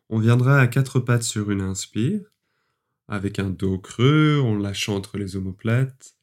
on 0.09 0.17
viendra 0.17 0.59
à 0.59 0.67
quatre 0.67 0.99
pattes 0.99 1.23
sur 1.23 1.51
une 1.51 1.61
inspire, 1.61 2.21
avec 3.07 3.39
un 3.39 3.49
dos 3.49 3.77
creux, 3.77 4.39
en 4.39 4.55
lâchant 4.55 4.95
entre 4.95 5.17
les 5.17 5.35
omoplates, 5.35 6.15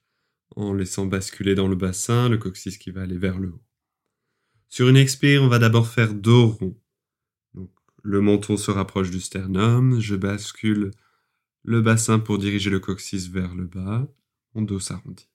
en 0.56 0.72
laissant 0.74 1.06
basculer 1.06 1.54
dans 1.54 1.68
le 1.68 1.76
bassin 1.76 2.28
le 2.28 2.38
coccyx 2.38 2.76
qui 2.78 2.90
va 2.90 3.02
aller 3.02 3.18
vers 3.18 3.38
le 3.38 3.50
haut. 3.50 3.62
Sur 4.68 4.88
une 4.88 4.96
expire, 4.96 5.42
on 5.42 5.48
va 5.48 5.58
d'abord 5.58 5.86
faire 5.86 6.12
dos 6.12 6.48
rond. 6.48 6.76
Le 8.02 8.20
menton 8.20 8.56
se 8.56 8.70
rapproche 8.70 9.10
du 9.10 9.20
sternum, 9.20 10.00
je 10.00 10.16
bascule 10.16 10.90
le 11.62 11.82
bassin 11.82 12.18
pour 12.18 12.38
diriger 12.38 12.70
le 12.70 12.80
coccyx 12.80 13.26
vers 13.28 13.54
le 13.54 13.64
bas, 13.64 14.08
mon 14.54 14.62
dos 14.62 14.80
s'arrondit. 14.80 15.28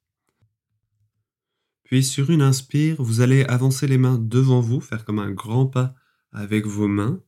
Puis 1.91 2.05
sur 2.05 2.29
une 2.29 2.41
inspire, 2.41 3.03
vous 3.03 3.19
allez 3.19 3.43
avancer 3.43 3.85
les 3.85 3.97
mains 3.97 4.17
devant 4.17 4.61
vous, 4.61 4.79
faire 4.79 5.03
comme 5.03 5.19
un 5.19 5.29
grand 5.29 5.65
pas 5.65 5.93
avec 6.31 6.65
vos 6.65 6.87
mains. 6.87 7.21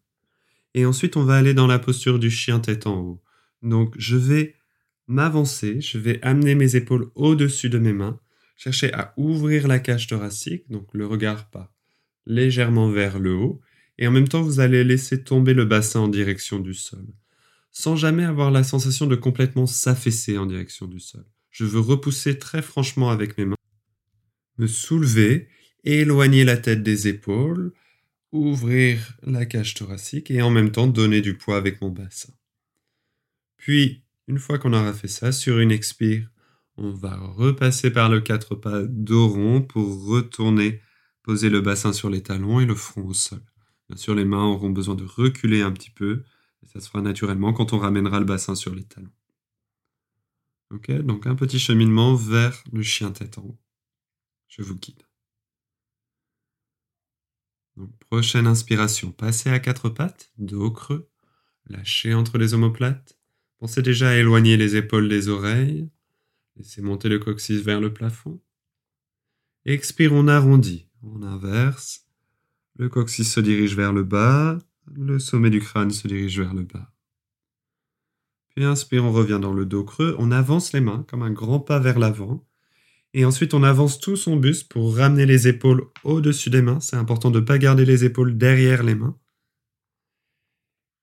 Et 0.74 0.86
ensuite, 0.86 1.18
on 1.18 1.26
va 1.26 1.36
aller 1.36 1.54
dans 1.54 1.68
la 1.68 1.80
posture 1.80 2.18
du 2.18 2.32
chien 2.32 2.62
tête 2.62 2.88
en 2.88 2.98
haut. 2.98 3.22
Donc, 3.62 3.94
je 3.98 4.16
vais 4.16 4.56
m'avancer, 5.08 5.82
je 5.82 5.98
vais 5.98 6.18
amener 6.22 6.56
mes 6.56 6.78
épaules 6.78 7.12
au-dessus 7.14 7.70
de 7.70 7.78
mes 7.78 7.92
mains. 7.92 8.18
cherchez 8.56 8.94
à 8.94 9.14
ouvrir 9.18 9.68
la 9.68 9.80
cage 9.80 10.08
thoracique, 10.08 10.64
donc 10.70 10.88
le 10.94 11.08
regard 11.08 11.50
part 11.50 11.74
légèrement 12.26 12.90
vers 12.90 13.20
le 13.20 13.34
haut, 13.34 13.60
et 13.98 14.08
en 14.08 14.12
même 14.12 14.30
temps 14.30 14.44
vous 14.44 14.62
allez 14.62 14.86
laisser 14.86 15.26
tomber 15.26 15.54
le 15.54 15.66
bassin 15.66 16.00
en 16.00 16.08
direction 16.08 16.60
du 16.60 16.74
sol, 16.74 17.06
sans 17.72 17.98
jamais 17.98 18.24
avoir 18.24 18.50
la 18.50 18.64
sensation 18.64 19.08
de 19.08 19.18
complètement 19.18 19.66
s'affaisser 19.66 20.38
en 20.38 20.46
direction 20.46 20.88
du 20.88 21.02
sol. 21.02 21.26
Je 21.50 21.66
veux 21.66 21.82
repousser 21.82 22.40
très 22.40 22.62
franchement 22.62 23.10
avec 23.10 23.38
mes 23.38 23.44
mains, 23.44 23.58
me 24.58 24.68
soulever, 24.68 25.48
éloigner 25.84 26.44
la 26.44 26.58
tête 26.58 26.84
des 26.84 27.08
épaules, 27.08 27.74
ouvrir 28.32 29.16
la 29.24 29.46
cage 29.46 29.76
thoracique 29.76 30.32
et 30.32 30.42
en 30.42 30.50
même 30.50 30.72
temps 30.72 30.88
donner 30.88 31.22
du 31.22 31.38
poids 31.38 31.58
avec 31.58 31.82
mon 31.82 31.90
bassin. 31.90 32.34
Puis, 33.58 34.04
une 34.28 34.40
fois 34.40 34.58
qu'on 34.58 34.74
aura 34.74 34.94
fait 34.94 35.08
ça, 35.08 35.32
sur 35.32 35.60
une 35.60 35.72
expire, 35.72 36.30
on 36.78 36.92
va 36.92 37.16
repasser 37.16 37.92
par 37.92 38.10
le 38.10 38.22
quatre 38.22 38.56
pas 38.56 38.84
dos 38.84 39.28
rond 39.28 39.62
pour 39.62 40.06
retourner, 40.06 40.82
poser 41.22 41.50
le 41.50 41.62
bassin 41.62 41.94
sur 41.94 42.10
les 42.10 42.24
talons 42.24 42.60
et 42.60 42.66
le 42.66 42.76
front 42.76 43.06
au 43.06 43.14
sol. 43.14 43.42
Bien 43.90 43.98
sûr, 43.98 44.16
les 44.16 44.26
mains 44.26 44.46
auront 44.46 44.70
besoin 44.70 44.96
de 44.96 45.04
reculer 45.04 45.62
un 45.62 45.72
petit 45.72 45.92
peu, 45.92 46.24
et 46.64 46.68
ça 46.68 46.80
se 46.80 46.90
fera 46.90 47.02
naturellement 47.02 47.54
quand 47.54 47.74
on 47.74 47.78
ramènera 47.78 48.20
le 48.20 48.26
bassin 48.26 48.56
sur 48.56 48.74
les 48.74 48.84
talons. 48.84 49.12
Ok, 50.72 50.92
donc 50.92 51.28
un 51.28 51.36
petit 51.36 51.60
cheminement 51.60 52.16
vers 52.16 52.64
le 52.72 52.82
chien 52.82 53.12
tête 53.12 53.38
en 53.38 53.44
haut. 53.44 53.60
Je 54.56 54.62
vous 54.62 54.76
guide. 54.76 55.02
Prochaine 58.02 58.46
inspiration, 58.46 59.12
passez 59.12 59.50
à 59.50 59.58
quatre 59.58 59.90
pattes, 59.90 60.32
dos 60.38 60.70
creux, 60.70 61.10
lâchez 61.66 62.14
entre 62.14 62.38
les 62.38 62.54
omoplates. 62.54 63.18
Pensez 63.58 63.82
déjà 63.82 64.10
à 64.10 64.16
éloigner 64.16 64.56
les 64.56 64.76
épaules 64.76 65.10
des 65.10 65.28
oreilles. 65.28 65.90
Laissez 66.56 66.84
monter 66.84 67.10
le 67.10 67.18
coccyx 67.18 67.64
vers 67.64 67.82
le 67.82 67.92
plafond. 67.92 68.40
Expire, 69.66 70.14
on 70.14 70.28
arrondit. 70.28 70.88
On 71.02 71.24
inverse. 71.24 72.06
Le 72.76 72.90
coccyx 72.90 73.28
se 73.28 73.40
dirige 73.40 73.76
vers 73.76 73.92
le 73.92 74.04
bas. 74.04 74.60
Le 74.86 75.18
sommet 75.18 75.50
du 75.50 75.62
crâne 75.62 75.90
se 75.90 76.08
dirige 76.08 76.40
vers 76.40 76.54
le 76.54 76.62
bas. 76.62 76.94
Puis 78.50 78.66
inspire, 78.66 79.04
on 79.04 79.12
revient 79.12 79.40
dans 79.42 79.54
le 79.54 79.66
dos 79.66 79.84
creux. 79.84 80.16
On 80.20 80.30
avance 80.30 80.74
les 80.74 80.82
mains 80.82 81.06
comme 81.08 81.24
un 81.24 81.32
grand 81.32 81.60
pas 81.60 81.80
vers 81.80 81.98
l'avant. 81.98 82.48
Et 83.14 83.26
ensuite, 83.26 83.54
on 83.54 83.62
avance 83.62 84.00
tout 84.00 84.16
son 84.16 84.38
buste 84.38 84.70
pour 84.70 84.98
ramener 84.98 85.26
les 85.26 85.48
épaules 85.48 85.86
au-dessus 86.04 86.50
des 86.50 86.64
mains. 86.64 86.80
C'est 86.80 86.96
important 86.96 87.30
de 87.30 87.40
ne 87.40 87.46
pas 87.46 87.60
garder 87.60 87.86
les 87.86 88.06
épaules 88.06 88.38
derrière 88.38 88.84
les 88.84 88.96
mains. 88.96 89.18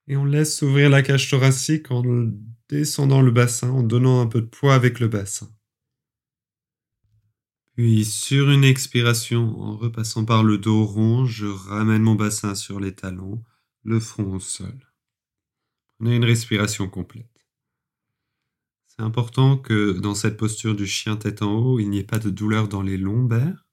Et 0.08 0.16
on 0.16 0.24
laisse 0.24 0.56
s'ouvrir 0.56 0.90
la 0.90 1.02
cage 1.02 1.30
thoracique 1.30 1.90
en 1.92 2.02
descendant 2.68 3.22
le 3.22 3.30
bassin, 3.30 3.70
en 3.70 3.84
donnant 3.84 4.20
un 4.20 4.26
peu 4.26 4.40
de 4.40 4.46
poids 4.46 4.74
avec 4.74 4.98
le 4.98 5.06
bassin. 5.06 5.48
Puis, 7.76 8.04
sur 8.04 8.50
une 8.50 8.64
expiration, 8.64 9.60
en 9.60 9.76
repassant 9.76 10.24
par 10.24 10.42
le 10.42 10.58
dos 10.58 10.84
rond, 10.84 11.26
je 11.26 11.46
ramène 11.46 12.02
mon 12.02 12.16
bassin 12.16 12.56
sur 12.56 12.80
les 12.80 12.92
talons, 12.92 13.44
le 13.84 14.00
front 14.00 14.34
au 14.34 14.40
sol. 14.40 14.76
Prenez 15.96 16.16
une 16.16 16.24
respiration 16.24 16.88
complète. 16.88 17.29
C'est 19.00 19.06
important 19.06 19.56
que 19.56 19.92
dans 19.92 20.14
cette 20.14 20.36
posture 20.36 20.76
du 20.76 20.86
chien 20.86 21.16
tête 21.16 21.40
en 21.40 21.54
haut, 21.54 21.80
il 21.80 21.88
n'y 21.88 22.00
ait 22.00 22.04
pas 22.04 22.18
de 22.18 22.28
douleur 22.28 22.68
dans 22.68 22.82
les 22.82 22.98
lombaires. 22.98 23.66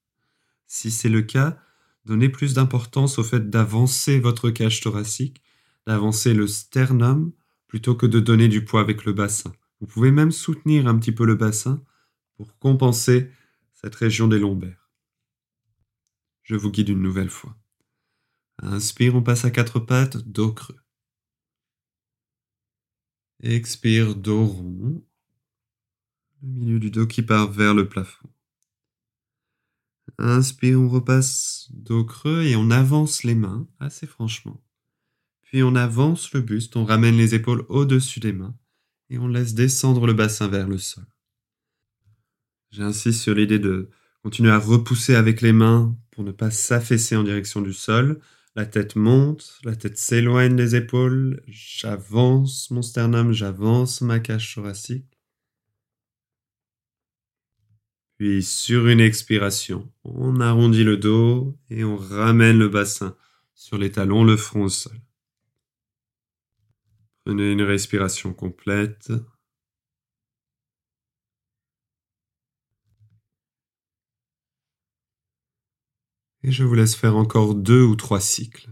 Si 0.68 0.90
c'est 0.90 1.10
le 1.10 1.22
cas, 1.22 1.60
donnez 2.06 2.30
plus 2.30 2.54
d'importance 2.54 3.20
au 3.20 3.26
fait 3.26 3.50
d'avancer 3.50 4.22
votre 4.22 4.50
cage 4.52 4.80
thoracique, 4.80 5.42
d'avancer 5.86 6.34
le 6.34 6.48
sternum, 6.48 7.34
plutôt 7.68 7.94
que 7.94 8.06
de 8.06 8.22
donner 8.22 8.48
du 8.48 8.64
poids 8.64 8.80
avec 8.80 9.04
le 9.04 9.12
bassin. 9.12 9.52
Vous 9.82 9.88
pouvez 9.88 10.12
même 10.12 10.32
soutenir 10.32 10.88
un 10.88 10.98
petit 10.98 11.12
peu 11.12 11.26
le 11.26 11.36
bassin 11.36 11.84
pour 12.38 12.58
compenser 12.58 13.30
cette 13.74 13.96
région 13.96 14.30
des 14.30 14.40
lombaires. 14.40 14.90
Je 16.44 16.56
vous 16.56 16.72
guide 16.72 16.88
une 16.88 17.02
nouvelle 17.02 17.30
fois. 17.30 17.54
Inspire, 18.60 19.14
on 19.14 19.22
passe 19.22 19.44
à 19.44 19.52
quatre 19.52 19.82
pattes, 19.82 20.16
dos 20.20 20.54
creux. 20.54 20.80
Expire, 23.44 24.16
dos 24.16 24.46
rond 24.46 25.04
le 26.42 26.50
milieu 26.50 26.80
du 26.80 26.92
dos 26.92 27.08
qui 27.08 27.22
part 27.22 27.52
vers 27.52 27.74
le 27.74 27.88
plafond. 27.88 28.30
Inspire, 30.20 30.80
on 30.80 30.90
repasse 30.90 31.68
dos 31.74 32.04
creux 32.04 32.44
et 32.44 32.56
on 32.56 32.72
avance 32.72 33.24
les 33.24 33.36
mains 33.36 33.68
assez 33.80 34.08
franchement. 34.08 34.62
Puis 35.44 35.64
on 35.64 35.76
avance 35.76 36.34
le 36.34 36.42
buste, 36.42 36.76
on 36.76 36.86
ramène 36.86 37.18
les 37.18 37.36
épaules 37.36 37.66
au-dessus 37.70 38.20
des 38.20 38.34
mains 38.34 38.56
et 39.10 39.18
on 39.18 39.28
laisse 39.28 39.54
descendre 39.54 40.06
le 40.06 40.14
bassin 40.14 40.48
vers 40.48 40.68
le 40.68 40.78
sol. 40.78 41.06
J'insiste 42.72 43.22
sur 43.22 43.34
l'idée 43.34 43.60
de 43.60 43.90
continuer 44.24 44.52
à 44.52 44.60
repousser 44.60 45.16
avec 45.16 45.42
les 45.42 45.54
mains 45.54 45.96
pour 46.12 46.24
ne 46.24 46.32
pas 46.32 46.52
s'affaisser 46.52 47.16
en 47.16 47.24
direction 47.24 47.62
du 47.62 47.74
sol. 47.74 48.20
La 48.56 48.66
tête 48.66 48.96
monte, 48.96 49.60
la 49.64 49.76
tête 49.76 49.98
s'éloigne 49.98 50.56
des 50.56 50.76
épaules, 50.76 51.42
j'avance 51.48 52.72
mon 52.72 52.82
sternum, 52.82 53.32
j'avance 53.32 54.02
ma 54.02 54.20
cage 54.20 54.54
thoracique. 54.54 55.17
Puis 58.18 58.42
sur 58.42 58.88
une 58.88 59.00
expiration, 59.00 59.92
on 60.04 60.40
arrondit 60.40 60.84
le 60.84 60.98
dos 60.98 61.56
et 61.70 61.84
on 61.84 61.98
ramène 61.98 62.58
le 62.58 62.68
bassin 62.68 63.16
sur 63.54 63.78
les 63.78 63.92
talons, 63.92 64.24
le 64.24 64.38
front 64.38 64.64
au 64.64 64.70
sol. 64.70 65.00
Prenez 67.26 67.52
une 67.52 67.62
respiration 67.62 68.34
complète. 68.34 69.12
Et 76.44 76.52
je 76.52 76.64
vous 76.64 76.74
laisse 76.74 76.96
faire 76.96 77.18
encore 77.18 77.54
deux 77.54 77.84
ou 77.84 77.96
trois 77.96 78.22
cycles. 78.22 78.70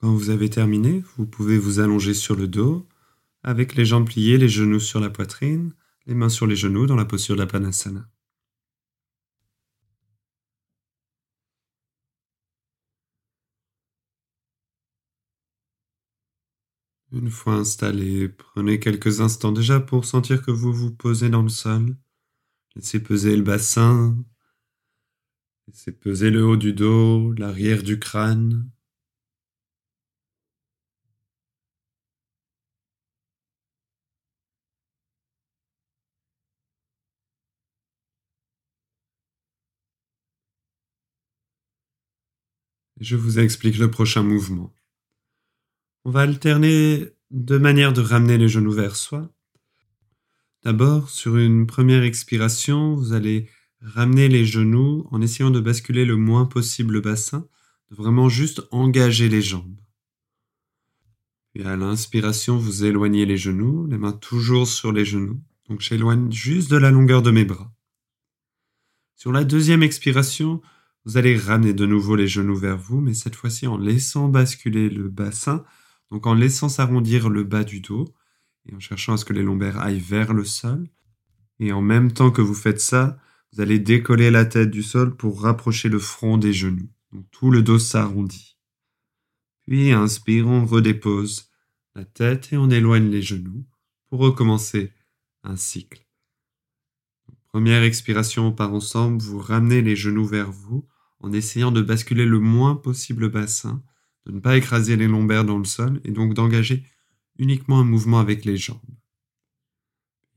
Quand 0.00 0.12
vous 0.14 0.30
avez 0.30 0.48
terminé, 0.50 1.02
vous 1.16 1.26
pouvez 1.26 1.58
vous 1.58 1.80
allonger 1.80 2.14
sur 2.14 2.36
le 2.36 2.46
dos, 2.48 2.86
avec 3.42 3.74
les 3.74 3.84
jambes 3.84 4.06
pliées, 4.08 4.38
les 4.38 4.48
genoux 4.48 4.80
sur 4.80 5.00
la 5.00 5.10
poitrine, 5.10 5.72
les 6.06 6.14
mains 6.14 6.28
sur 6.28 6.46
les 6.46 6.56
genoux 6.56 6.86
dans 6.86 6.96
la 6.96 7.04
posture 7.04 7.34
de 7.36 7.40
la 7.40 7.46
Panasana. 7.46 8.08
Une 17.12 17.30
fois 17.30 17.54
installé, 17.54 18.28
prenez 18.28 18.80
quelques 18.80 19.20
instants 19.20 19.52
déjà 19.52 19.80
pour 19.80 20.04
sentir 20.04 20.42
que 20.42 20.50
vous 20.50 20.72
vous 20.72 20.90
posez 20.90 21.30
dans 21.30 21.42
le 21.42 21.48
sol. 21.48 21.96
Laissez 22.76 23.02
peser 23.02 23.36
le 23.36 23.42
bassin, 23.42 24.16
laissez 25.66 25.92
peser 25.92 26.30
le 26.30 26.44
haut 26.44 26.56
du 26.56 26.72
dos, 26.72 27.32
l'arrière 27.32 27.82
du 27.82 27.98
crâne. 27.98 28.70
Je 43.00 43.16
vous 43.16 43.38
explique 43.38 43.78
le 43.78 43.90
prochain 43.90 44.22
mouvement. 44.22 44.74
On 46.04 46.10
va 46.10 46.22
alterner 46.22 47.08
deux 47.30 47.58
manières 47.58 47.92
de 47.92 48.00
ramener 48.00 48.38
les 48.38 48.48
genoux 48.48 48.72
vers 48.72 48.96
soi. 48.96 49.32
D'abord, 50.64 51.08
sur 51.08 51.36
une 51.36 51.66
première 51.66 52.02
expiration, 52.02 52.96
vous 52.96 53.12
allez 53.12 53.48
ramener 53.80 54.28
les 54.28 54.44
genoux 54.44 55.06
en 55.12 55.20
essayant 55.20 55.50
de 55.50 55.60
basculer 55.60 56.04
le 56.04 56.16
moins 56.16 56.46
possible 56.46 56.94
le 56.94 57.00
bassin, 57.00 57.46
de 57.90 57.94
vraiment 57.94 58.28
juste 58.28 58.62
engager 58.72 59.28
les 59.28 59.42
jambes. 59.42 59.78
Puis 61.52 61.62
à 61.62 61.76
l'inspiration, 61.76 62.56
vous 62.56 62.84
éloignez 62.84 63.26
les 63.26 63.36
genoux, 63.36 63.86
les 63.86 63.98
mains 63.98 64.12
toujours 64.12 64.66
sur 64.66 64.90
les 64.90 65.04
genoux. 65.04 65.40
Donc 65.68 65.80
j'éloigne 65.80 66.32
juste 66.32 66.70
de 66.70 66.76
la 66.76 66.90
longueur 66.90 67.22
de 67.22 67.30
mes 67.30 67.44
bras. 67.44 67.72
Sur 69.14 69.30
la 69.30 69.44
deuxième 69.44 69.82
expiration, 69.82 70.60
Vous 71.04 71.16
allez 71.16 71.36
ramener 71.36 71.72
de 71.72 71.86
nouveau 71.86 72.16
les 72.16 72.28
genoux 72.28 72.56
vers 72.56 72.76
vous, 72.76 73.00
mais 73.00 73.14
cette 73.14 73.34
fois-ci 73.34 73.66
en 73.66 73.78
laissant 73.78 74.28
basculer 74.28 74.90
le 74.90 75.08
bassin, 75.08 75.64
donc 76.10 76.26
en 76.26 76.34
laissant 76.34 76.68
s'arrondir 76.68 77.28
le 77.30 77.44
bas 77.44 77.64
du 77.64 77.80
dos 77.80 78.14
et 78.66 78.74
en 78.74 78.80
cherchant 78.80 79.14
à 79.14 79.16
ce 79.16 79.24
que 79.24 79.32
les 79.32 79.42
lombaires 79.42 79.78
aillent 79.78 80.00
vers 80.00 80.34
le 80.34 80.44
sol. 80.44 80.88
Et 81.60 81.72
en 81.72 81.82
même 81.82 82.12
temps 82.12 82.30
que 82.30 82.42
vous 82.42 82.54
faites 82.54 82.80
ça, 82.80 83.18
vous 83.52 83.60
allez 83.60 83.78
décoller 83.78 84.30
la 84.30 84.44
tête 84.44 84.70
du 84.70 84.82
sol 84.82 85.16
pour 85.16 85.42
rapprocher 85.42 85.88
le 85.88 85.98
front 85.98 86.36
des 86.36 86.52
genoux. 86.52 86.88
Donc 87.12 87.24
tout 87.30 87.50
le 87.50 87.62
dos 87.62 87.78
s'arrondit. 87.78 88.58
Puis 89.66 89.92
inspire, 89.92 90.46
on 90.46 90.66
redépose 90.66 91.50
la 91.94 92.04
tête 92.04 92.52
et 92.52 92.56
on 92.56 92.70
éloigne 92.70 93.10
les 93.10 93.22
genoux 93.22 93.66
pour 94.08 94.20
recommencer 94.20 94.92
un 95.42 95.56
cycle. 95.56 96.07
Première 97.52 97.82
expiration 97.82 98.52
par 98.52 98.74
ensemble, 98.74 99.22
vous 99.22 99.38
ramenez 99.38 99.80
les 99.80 99.96
genoux 99.96 100.26
vers 100.26 100.50
vous 100.50 100.86
en 101.20 101.32
essayant 101.32 101.72
de 101.72 101.82
basculer 101.82 102.26
le 102.26 102.38
moins 102.38 102.76
possible 102.76 103.22
le 103.22 103.28
bassin, 103.28 103.82
de 104.26 104.32
ne 104.32 104.40
pas 104.40 104.56
écraser 104.56 104.96
les 104.96 105.08
lombaires 105.08 105.44
dans 105.44 105.58
le 105.58 105.64
sol 105.64 106.00
et 106.04 106.10
donc 106.10 106.34
d'engager 106.34 106.84
uniquement 107.38 107.80
un 107.80 107.84
mouvement 107.84 108.20
avec 108.20 108.44
les 108.44 108.56
jambes. 108.56 108.80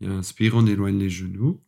Inspire, 0.02 0.56
on 0.56 0.66
éloigne 0.66 0.98
les 0.98 1.10
genoux. 1.10 1.62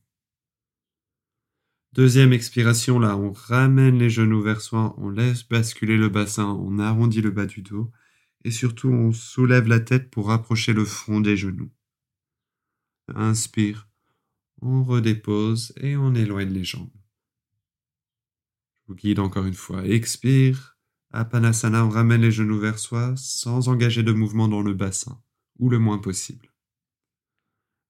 Deuxième 1.91 2.33
expiration, 2.33 2.97
là, 2.97 3.17
on 3.17 3.31
ramène 3.31 3.99
les 3.99 4.09
genoux 4.09 4.41
vers 4.41 4.61
soi, 4.61 4.95
on 4.97 5.09
laisse 5.09 5.47
basculer 5.47 5.97
le 5.97 6.09
bassin, 6.09 6.47
on 6.47 6.79
arrondit 6.79 7.21
le 7.21 7.29
bas 7.29 7.45
du 7.45 7.61
dos 7.61 7.91
et 8.43 8.51
surtout 8.51 8.89
on 8.89 9.11
soulève 9.11 9.67
la 9.67 9.79
tête 9.79 10.09
pour 10.09 10.27
rapprocher 10.27 10.73
le 10.73 10.85
front 10.85 11.21
des 11.21 11.37
genoux. 11.37 11.69
Inspire, 13.13 13.87
on 14.63 14.83
redépose 14.83 15.73
et 15.77 15.97
on 15.97 16.15
éloigne 16.15 16.53
les 16.53 16.63
jambes. 16.63 16.89
Je 18.81 18.87
vous 18.87 18.95
guide 18.95 19.19
encore 19.19 19.45
une 19.45 19.53
fois. 19.53 19.85
Expire. 19.85 20.77
Apanasana, 21.11 21.85
on 21.85 21.89
ramène 21.89 22.21
les 22.21 22.31
genoux 22.31 22.59
vers 22.59 22.79
soi 22.79 23.13
sans 23.17 23.67
engager 23.69 24.01
de 24.01 24.13
mouvement 24.13 24.47
dans 24.47 24.61
le 24.61 24.73
bassin, 24.73 25.21
ou 25.59 25.69
le 25.69 25.77
moins 25.79 25.99
possible. 25.99 26.51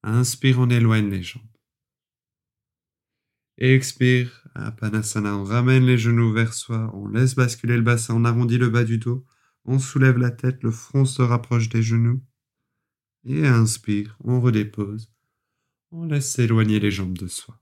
Inspire, 0.02 0.58
on 0.58 0.68
éloigne 0.68 1.08
les 1.08 1.22
jambes. 1.22 1.42
Expire. 3.56 4.46
Apanasana, 4.54 5.36
on 5.36 5.44
ramène 5.44 5.86
les 5.86 5.98
genoux 5.98 6.32
vers 6.32 6.54
soi, 6.54 6.90
on 6.94 7.08
laisse 7.08 7.34
basculer 7.34 7.76
le 7.76 7.82
bassin, 7.82 8.14
on 8.14 8.24
arrondit 8.24 8.58
le 8.58 8.68
bas 8.68 8.84
du 8.84 8.98
dos, 8.98 9.24
on 9.64 9.78
soulève 9.78 10.18
la 10.18 10.30
tête, 10.30 10.62
le 10.62 10.70
front 10.70 11.04
se 11.04 11.22
rapproche 11.22 11.68
des 11.68 11.82
genoux. 11.82 12.22
Et 13.24 13.46
inspire, 13.46 14.16
on 14.22 14.40
redépose, 14.40 15.13
on 15.96 16.06
laisse 16.06 16.32
s'éloigner 16.32 16.80
les 16.80 16.90
jambes 16.90 17.16
de 17.16 17.28
soi. 17.28 17.60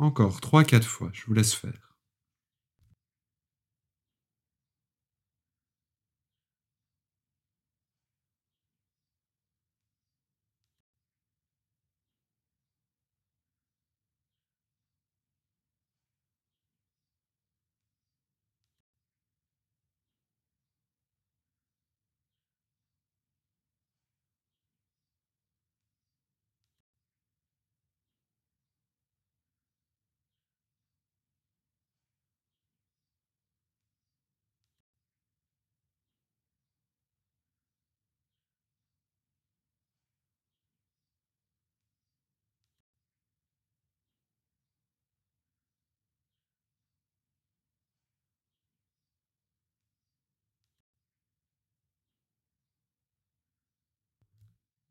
Encore 0.00 0.40
trois, 0.40 0.64
quatre 0.64 0.88
fois, 0.88 1.10
je 1.12 1.24
vous 1.24 1.34
laisse 1.34 1.54
faire. 1.54 1.89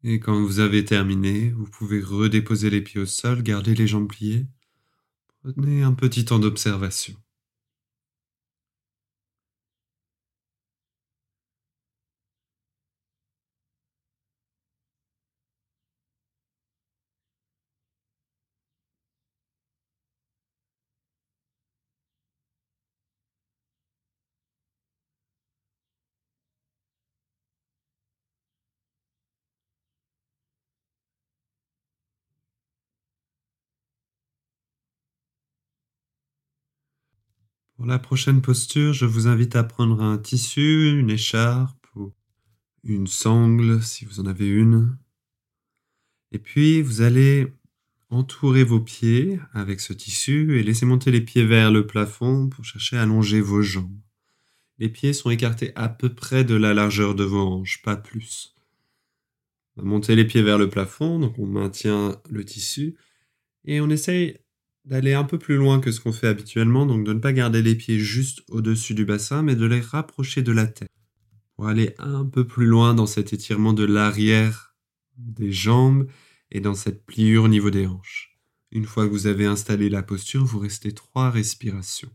Et 0.04 0.20
quand 0.20 0.42
vous 0.42 0.60
avez 0.60 0.84
terminé, 0.84 1.52
vous 1.52 1.66
pouvez 1.66 2.02
redéposer 2.02 2.70
les 2.70 2.82
pieds 2.82 3.00
au 3.00 3.06
sol, 3.06 3.44
garder 3.44 3.76
les 3.76 3.88
jambes 3.88 4.10
pliées. 4.10 4.46
Prenez 5.42 5.84
un 5.84 5.94
petit 5.94 6.26
temps 6.26 6.40
d'observation. 6.40 7.16
Pour 37.80 37.88
la 37.88 37.98
prochaine 37.98 38.42
posture, 38.42 38.92
je 38.92 39.06
vous 39.06 39.28
invite 39.28 39.56
à 39.56 39.64
prendre 39.64 40.02
un 40.02 40.18
tissu, 40.18 41.00
une 41.00 41.10
écharpe 41.10 41.88
ou 41.96 42.12
une 42.84 43.08
sangle 43.08 43.82
si 43.82 44.04
vous 44.04 44.20
en 44.20 44.26
avez 44.26 44.50
une. 44.50 44.98
Et 46.34 46.40
puis 46.40 46.82
vous 46.82 47.00
allez 47.00 47.48
entourer 48.10 48.66
vos 48.66 48.82
pieds 48.82 49.40
avec 49.54 49.80
ce 49.80 49.94
tissu 49.94 50.60
et 50.60 50.64
laisser 50.64 50.86
monter 50.86 51.10
les 51.10 51.22
pieds 51.22 51.46
vers 51.46 51.72
le 51.72 51.88
plafond 51.88 52.50
pour 52.50 52.66
chercher 52.66 52.98
à 52.98 53.04
allonger 53.04 53.40
vos 53.40 53.62
jambes. 53.62 54.02
Les 54.78 54.90
pieds 54.90 55.14
sont 55.14 55.30
écartés 55.30 55.72
à 55.76 55.88
peu 55.88 56.14
près 56.14 56.44
de 56.44 56.56
la 56.56 56.74
largeur 56.74 57.16
de 57.16 57.24
vos 57.24 57.48
hanches, 57.48 57.82
pas 57.82 57.96
plus. 57.96 58.56
On 59.78 59.84
va 59.84 59.88
monter 59.88 60.18
les 60.18 60.26
pieds 60.26 60.44
vers 60.44 60.58
le 60.58 60.68
plafond, 60.68 61.18
donc 61.18 61.40
on 61.40 61.46
maintient 61.46 62.22
le 62.30 62.44
tissu 62.44 62.98
et 63.64 63.80
on 63.80 63.90
essaye 63.90 64.38
d'aller 64.90 65.14
un 65.14 65.24
peu 65.24 65.38
plus 65.38 65.56
loin 65.56 65.80
que 65.80 65.92
ce 65.92 66.02
qu'on 66.02 66.12
fait 66.12 66.28
habituellement, 66.28 66.88
donc 66.88 67.06
de 67.06 67.14
ne 67.14 67.20
pas 67.20 67.32
garder 67.32 67.62
les 67.62 67.76
pieds 67.76 68.00
juste 68.00 68.42
au-dessus 68.50 68.96
du 68.96 69.06
bassin, 69.06 69.44
mais 69.44 69.56
de 69.56 69.66
les 69.66 69.82
rapprocher 69.82 70.42
de 70.42 70.52
la 70.52 70.66
tête, 70.66 70.90
pour 71.56 71.68
aller 71.68 71.94
un 72.00 72.26
peu 72.26 72.46
plus 72.46 72.66
loin 72.66 72.96
dans 72.96 73.06
cet 73.06 73.32
étirement 73.32 73.74
de 73.74 73.84
l'arrière 73.84 74.76
des 75.16 75.52
jambes 75.52 76.08
et 76.50 76.60
dans 76.60 76.74
cette 76.74 77.06
pliure 77.06 77.44
au 77.44 77.48
niveau 77.48 77.70
des 77.70 77.86
hanches. 77.86 78.36
Une 78.72 78.86
fois 78.86 79.06
que 79.06 79.12
vous 79.12 79.28
avez 79.28 79.46
installé 79.46 79.90
la 79.90 80.02
posture, 80.02 80.44
vous 80.44 80.60
restez 80.60 80.92
trois 80.92 81.30
respirations. 81.30 82.12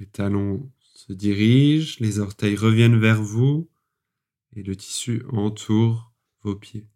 les 0.00 0.06
talons 0.06 0.68
se 0.80 1.12
dirigent, 1.12 1.96
les 2.00 2.18
orteils 2.18 2.56
reviennent 2.56 2.98
vers 2.98 3.22
vous 3.22 3.70
et 4.56 4.62
le 4.64 4.74
tissu 4.74 5.22
entoure 5.30 6.12
vos 6.42 6.56
pieds. 6.56 6.91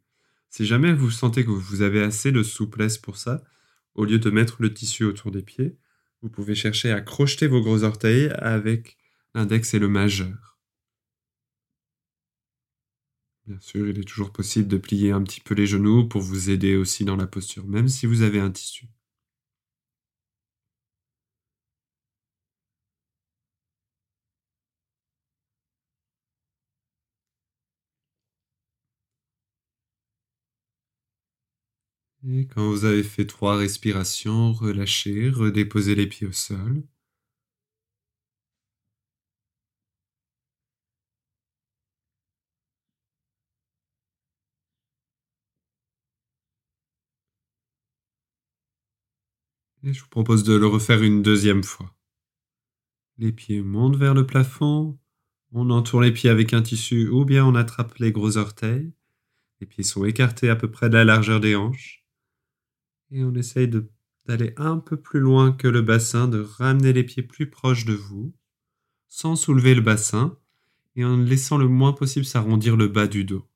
Si 0.56 0.64
jamais 0.64 0.94
vous 0.94 1.10
sentez 1.10 1.44
que 1.44 1.50
vous 1.50 1.82
avez 1.82 2.02
assez 2.02 2.32
de 2.32 2.42
souplesse 2.42 2.96
pour 2.96 3.18
ça, 3.18 3.44
au 3.94 4.06
lieu 4.06 4.18
de 4.18 4.30
mettre 4.30 4.62
le 4.62 4.72
tissu 4.72 5.04
autour 5.04 5.30
des 5.30 5.42
pieds, 5.42 5.76
vous 6.22 6.30
pouvez 6.30 6.54
chercher 6.54 6.92
à 6.92 7.02
crocheter 7.02 7.46
vos 7.46 7.60
gros 7.60 7.82
orteils 7.84 8.30
avec 8.38 8.96
l'index 9.34 9.74
et 9.74 9.78
le 9.78 9.88
majeur. 9.88 10.58
Bien 13.44 13.60
sûr, 13.60 13.86
il 13.86 13.98
est 13.98 14.08
toujours 14.08 14.32
possible 14.32 14.68
de 14.68 14.78
plier 14.78 15.10
un 15.12 15.22
petit 15.22 15.42
peu 15.42 15.52
les 15.52 15.66
genoux 15.66 16.08
pour 16.08 16.22
vous 16.22 16.48
aider 16.48 16.74
aussi 16.74 17.04
dans 17.04 17.16
la 17.16 17.26
posture, 17.26 17.66
même 17.66 17.88
si 17.88 18.06
vous 18.06 18.22
avez 18.22 18.40
un 18.40 18.50
tissu. 18.50 18.86
Et 32.28 32.46
quand 32.46 32.68
vous 32.68 32.84
avez 32.84 33.02
fait 33.04 33.24
trois 33.26 33.56
respirations, 33.56 34.52
relâchez, 34.52 35.30
redéposez 35.30 35.94
les 35.94 36.06
pieds 36.08 36.26
au 36.26 36.32
sol. 36.32 36.82
Et 49.84 49.92
je 49.92 50.02
vous 50.02 50.08
propose 50.08 50.42
de 50.42 50.54
le 50.54 50.66
refaire 50.66 51.02
une 51.02 51.22
deuxième 51.22 51.62
fois. 51.62 51.94
Les 53.18 53.32
pieds 53.32 53.62
montent 53.62 53.96
vers 53.96 54.14
le 54.14 54.26
plafond, 54.26 54.98
on 55.52 55.70
entoure 55.70 56.00
les 56.00 56.12
pieds 56.12 56.30
avec 56.30 56.52
un 56.54 56.62
tissu 56.62 57.08
ou 57.08 57.24
bien 57.24 57.44
on 57.46 57.54
attrape 57.54 57.94
les 57.98 58.10
gros 58.10 58.36
orteils. 58.36 58.92
Les 59.60 59.66
pieds 59.66 59.84
sont 59.84 60.04
écartés 60.04 60.50
à 60.50 60.56
peu 60.56 60.70
près 60.70 60.88
de 60.88 60.94
la 60.94 61.04
largeur 61.04 61.40
des 61.40 61.54
hanches 61.54 62.05
et 63.10 63.24
on 63.24 63.34
essaye 63.34 63.70
d'aller 64.26 64.52
un 64.56 64.78
peu 64.78 64.96
plus 64.96 65.20
loin 65.20 65.52
que 65.52 65.68
le 65.68 65.82
bassin, 65.82 66.28
de 66.28 66.40
ramener 66.40 66.92
les 66.92 67.04
pieds 67.04 67.22
plus 67.22 67.48
proches 67.48 67.84
de 67.84 67.94
vous, 67.94 68.34
sans 69.08 69.36
soulever 69.36 69.74
le 69.74 69.80
bassin 69.80 70.38
et 70.96 71.04
en 71.04 71.16
laissant 71.16 71.58
le 71.58 71.68
moins 71.68 71.92
possible 71.92 72.24
s'arrondir 72.24 72.76
le 72.76 72.88
bas 72.88 73.06
du 73.06 73.24
dos. 73.24 73.46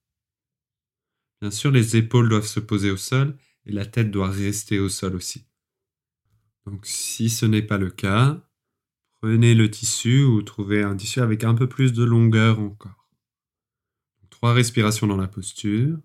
Bien 1.41 1.51
sûr, 1.51 1.71
les 1.71 1.97
épaules 1.97 2.29
doivent 2.29 2.47
se 2.47 2.61
poser 2.61 2.91
au 2.91 2.97
sol 2.97 3.37
et 3.67 3.73
la 3.73 3.87
tête 3.87 4.11
doit 4.11 4.31
rester 4.31 4.79
au 4.79 4.89
sol 4.89 5.17
aussi. 5.17 5.47
Donc 6.67 6.87
si 6.87 7.31
ce 7.31 7.47
n'est 7.47 7.63
pas 7.63 7.79
le 7.79 7.91
cas, 7.91 8.47
prenez 9.21 9.55
le 9.55 9.71
tissu 9.71 10.23
ou 10.23 10.43
trouvez 10.43 10.83
un 10.83 10.97
tissu 10.97 11.21
avec 11.21 11.45
un 11.45 11.55
peu 11.55 11.69
plus 11.69 11.93
de 11.93 12.05
longueur 12.05 12.61
encore. 12.61 13.09
Trois 14.29 14.53
respirations 14.55 15.07
dans 15.07 15.17
la 15.17 15.29
posture. 15.29 15.99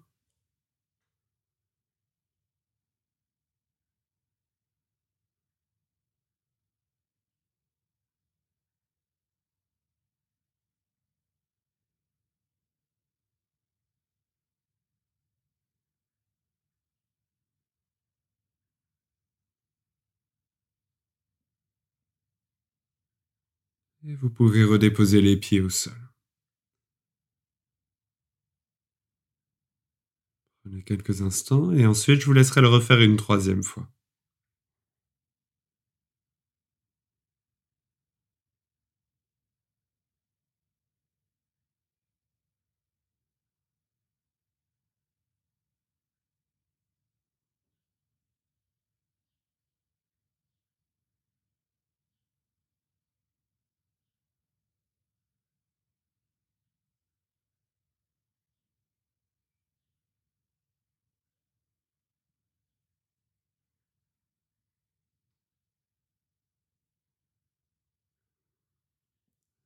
Vous 24.21 24.29
pouvez 24.29 24.63
redéposer 24.63 25.21
les 25.21 25.37
pieds 25.37 25.61
au 25.61 25.69
sol. 25.69 25.93
Prenez 30.63 30.83
quelques 30.83 31.21
instants 31.21 31.71
et 31.71 31.85
ensuite 31.85 32.21
je 32.21 32.25
vous 32.25 32.33
laisserai 32.33 32.61
le 32.61 32.69
refaire 32.69 32.99
une 32.99 33.17
troisième 33.17 33.63
fois. 33.63 33.87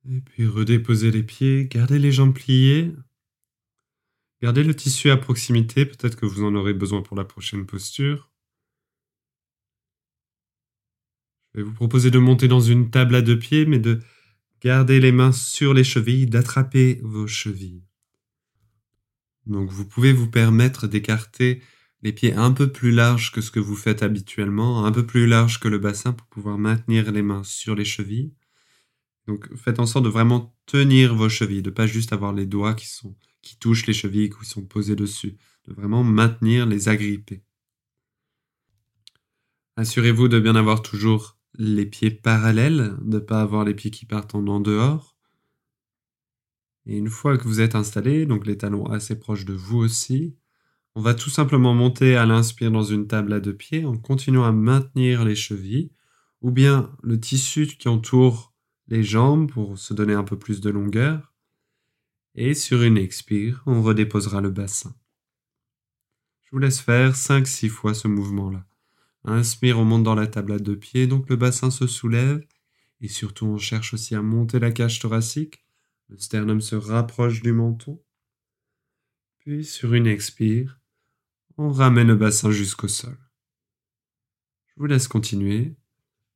Et 0.08 0.20
puis 0.20 0.46
redéposez 0.46 1.10
les 1.10 1.22
pieds, 1.22 1.66
gardez 1.66 1.98
les 1.98 2.12
jambes 2.12 2.34
pliées. 2.34 2.92
Gardez 4.42 4.64
le 4.64 4.74
tissu 4.74 5.10
à 5.10 5.18
proximité, 5.18 5.84
peut-être 5.84 6.16
que 6.16 6.24
vous 6.24 6.42
en 6.42 6.54
aurez 6.54 6.72
besoin 6.72 7.02
pour 7.02 7.16
la 7.16 7.24
prochaine 7.24 7.66
posture. 7.66 8.30
Je 11.52 11.60
vais 11.60 11.64
vous 11.64 11.74
proposer 11.74 12.10
de 12.10 12.18
monter 12.18 12.48
dans 12.48 12.60
une 12.60 12.90
table 12.90 13.14
à 13.14 13.22
deux 13.22 13.38
pieds, 13.38 13.66
mais 13.66 13.78
de 13.78 14.00
garder 14.62 15.00
les 15.00 15.12
mains 15.12 15.32
sur 15.32 15.74
les 15.74 15.84
chevilles, 15.84 16.26
d'attraper 16.26 17.00
vos 17.02 17.26
chevilles. 17.26 17.84
Donc 19.46 19.70
vous 19.70 19.86
pouvez 19.86 20.12
vous 20.12 20.30
permettre 20.30 20.86
d'écarter 20.86 21.62
les 22.02 22.12
pieds 22.12 22.32
un 22.32 22.52
peu 22.52 22.70
plus 22.70 22.92
larges 22.92 23.32
que 23.32 23.40
ce 23.40 23.50
que 23.50 23.60
vous 23.60 23.76
faites 23.76 24.02
habituellement, 24.02 24.86
un 24.86 24.92
peu 24.92 25.04
plus 25.04 25.26
large 25.26 25.60
que 25.60 25.68
le 25.68 25.78
bassin 25.78 26.12
pour 26.12 26.26
pouvoir 26.28 26.56
maintenir 26.56 27.10
les 27.12 27.22
mains 27.22 27.44
sur 27.44 27.74
les 27.74 27.84
chevilles. 27.84 28.32
Donc 29.30 29.48
faites 29.54 29.78
en 29.78 29.86
sorte 29.86 30.06
de 30.06 30.10
vraiment 30.10 30.56
tenir 30.66 31.14
vos 31.14 31.28
chevilles, 31.28 31.62
de 31.62 31.70
pas 31.70 31.86
juste 31.86 32.12
avoir 32.12 32.32
les 32.32 32.46
doigts 32.46 32.74
qui 32.74 32.88
sont 32.88 33.14
qui 33.42 33.56
touchent 33.56 33.86
les 33.86 33.92
chevilles, 33.92 34.28
qui 34.28 34.44
sont 34.44 34.64
posés 34.66 34.96
dessus, 34.96 35.36
de 35.68 35.72
vraiment 35.72 36.02
maintenir 36.02 36.66
les 36.66 36.88
agrippés. 36.88 37.44
Assurez-vous 39.76 40.26
de 40.26 40.40
bien 40.40 40.56
avoir 40.56 40.82
toujours 40.82 41.38
les 41.54 41.86
pieds 41.86 42.10
parallèles, 42.10 42.96
de 43.02 43.14
ne 43.14 43.18
pas 43.20 43.40
avoir 43.40 43.64
les 43.64 43.72
pieds 43.72 43.92
qui 43.92 44.04
partent 44.04 44.34
en 44.34 44.58
dehors. 44.58 45.16
Et 46.86 46.96
une 46.96 47.08
fois 47.08 47.38
que 47.38 47.44
vous 47.44 47.60
êtes 47.60 47.76
installé, 47.76 48.26
donc 48.26 48.48
les 48.48 48.58
talons 48.58 48.86
assez 48.86 49.16
proches 49.16 49.44
de 49.44 49.54
vous 49.54 49.78
aussi, 49.78 50.36
on 50.96 51.02
va 51.02 51.14
tout 51.14 51.30
simplement 51.30 51.72
monter 51.72 52.16
à 52.16 52.26
l'inspire 52.26 52.72
dans 52.72 52.82
une 52.82 53.06
table 53.06 53.32
à 53.32 53.38
deux 53.38 53.56
pieds 53.56 53.84
en 53.84 53.96
continuant 53.96 54.44
à 54.44 54.50
maintenir 54.50 55.24
les 55.24 55.36
chevilles, 55.36 55.92
ou 56.40 56.50
bien 56.50 56.90
le 57.04 57.20
tissu 57.20 57.68
qui 57.68 57.86
entoure 57.86 58.49
les 58.90 59.04
jambes 59.04 59.50
pour 59.50 59.78
se 59.78 59.94
donner 59.94 60.14
un 60.14 60.24
peu 60.24 60.38
plus 60.38 60.60
de 60.60 60.68
longueur. 60.68 61.32
Et 62.34 62.54
sur 62.54 62.82
une 62.82 62.98
expire, 62.98 63.62
on 63.66 63.82
redéposera 63.82 64.40
le 64.40 64.50
bassin. 64.50 64.94
Je 66.42 66.50
vous 66.52 66.58
laisse 66.58 66.80
faire 66.80 67.14
5-6 67.14 67.68
fois 67.68 67.94
ce 67.94 68.08
mouvement-là. 68.08 68.66
Inspire, 69.24 69.78
on 69.78 69.84
monte 69.84 70.02
dans 70.02 70.14
la 70.16 70.26
table 70.26 70.52
à 70.52 70.58
deux 70.58 70.76
pieds, 70.76 71.06
donc 71.06 71.28
le 71.28 71.36
bassin 71.36 71.70
se 71.70 71.86
soulève. 71.86 72.44
Et 73.00 73.08
surtout, 73.08 73.46
on 73.46 73.58
cherche 73.58 73.94
aussi 73.94 74.14
à 74.14 74.22
monter 74.22 74.58
la 74.58 74.72
cage 74.72 74.98
thoracique. 74.98 75.64
Le 76.08 76.18
sternum 76.18 76.60
se 76.60 76.74
rapproche 76.74 77.42
du 77.42 77.52
menton. 77.52 78.02
Puis, 79.38 79.64
sur 79.64 79.94
une 79.94 80.06
expire, 80.06 80.80
on 81.56 81.70
ramène 81.70 82.08
le 82.08 82.16
bassin 82.16 82.50
jusqu'au 82.50 82.88
sol. 82.88 83.16
Je 84.66 84.74
vous 84.76 84.86
laisse 84.86 85.08
continuer, 85.08 85.76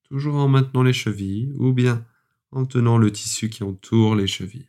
toujours 0.04 0.36
en 0.36 0.48
maintenant 0.48 0.82
les 0.82 0.92
chevilles, 0.92 1.52
ou 1.56 1.72
bien 1.72 2.06
en 2.54 2.66
tenant 2.66 2.98
le 2.98 3.10
tissu 3.10 3.50
qui 3.50 3.64
entoure 3.64 4.14
les 4.14 4.26
chevilles. 4.28 4.68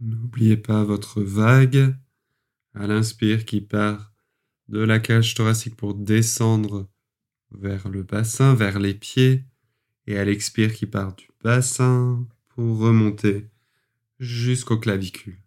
N'oubliez 0.00 0.56
pas 0.56 0.84
votre 0.84 1.22
vague 1.22 1.96
à 2.74 2.86
l'inspire 2.86 3.44
qui 3.44 3.60
part 3.60 4.12
de 4.68 4.80
la 4.80 4.98
cage 4.98 5.34
thoracique 5.34 5.76
pour 5.76 5.94
descendre 5.94 6.90
vers 7.52 7.88
le 7.88 8.02
bassin, 8.02 8.54
vers 8.54 8.80
les 8.80 8.94
pieds, 8.94 9.44
et 10.06 10.18
à 10.18 10.24
l'expire 10.24 10.74
qui 10.74 10.86
part 10.86 11.14
du 11.14 11.28
bassin 11.42 12.26
pour 12.48 12.78
remonter 12.78 13.48
jusqu'aux 14.18 14.78
clavicules. 14.78 15.42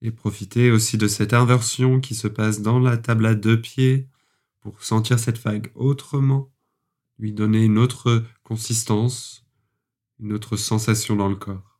Et 0.00 0.10
profitez 0.10 0.70
aussi 0.70 0.98
de 0.98 1.06
cette 1.06 1.32
inversion 1.32 2.00
qui 2.00 2.14
se 2.14 2.28
passe 2.28 2.60
dans 2.60 2.78
la 2.78 2.96
table 2.96 3.26
à 3.26 3.34
deux 3.34 3.60
pieds 3.60 4.08
pour 4.60 4.82
sentir 4.82 5.18
cette 5.18 5.38
vague 5.38 5.70
autrement, 5.74 6.52
lui 7.18 7.32
donner 7.32 7.64
une 7.64 7.78
autre 7.78 8.24
consistance, 8.42 9.46
une 10.18 10.32
autre 10.32 10.56
sensation 10.56 11.16
dans 11.16 11.28
le 11.28 11.36
corps. 11.36 11.71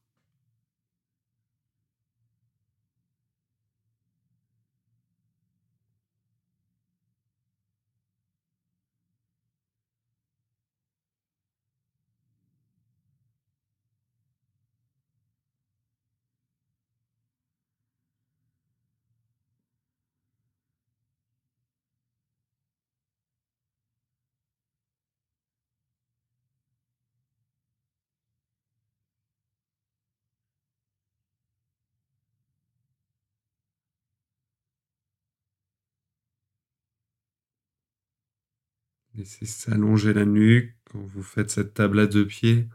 Laissez 39.22 39.46
s'allonger 39.46 40.12
la 40.12 40.24
nuque 40.24 40.74
quand 40.90 40.98
vous 40.98 41.22
faites 41.22 41.48
cette 41.48 41.74
table 41.74 42.00
à 42.00 42.08
deux 42.08 42.26
pieds. 42.26 42.68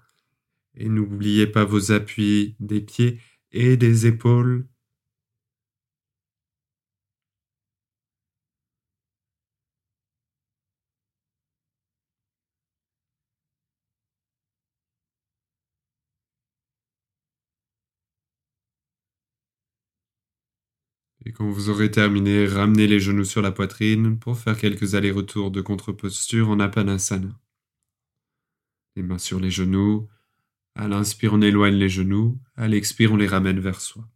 Et 0.75 0.87
n'oubliez 0.87 1.45
pas 1.45 1.65
vos 1.65 1.91
appuis 1.91 2.55
des 2.61 2.79
pieds 2.79 3.19
et 3.51 3.75
des 3.75 4.07
épaules. 4.07 4.65
Et 21.27 21.33
quand 21.33 21.49
vous 21.49 21.67
aurez 21.67 21.91
terminé, 21.91 22.45
ramenez 22.45 22.87
les 22.87 23.01
genoux 23.01 23.25
sur 23.25 23.41
la 23.41 23.51
poitrine 23.51 24.17
pour 24.17 24.39
faire 24.39 24.57
quelques 24.57 24.95
allers-retours 24.95 25.51
de 25.51 25.59
contre-posture 25.59 26.47
en 26.49 26.57
Apanasana. 26.61 27.37
Les 28.95 29.03
mains 29.03 29.17
sur 29.17 29.41
les 29.41 29.51
genoux. 29.51 30.07
À 30.73 30.87
l'inspire, 30.87 31.33
on 31.33 31.41
éloigne 31.41 31.75
les 31.75 31.89
genoux. 31.89 32.39
À 32.55 32.69
l'expire, 32.69 33.11
on 33.11 33.17
les 33.17 33.27
ramène 33.27 33.59
vers 33.59 33.81
soi. 33.81 34.07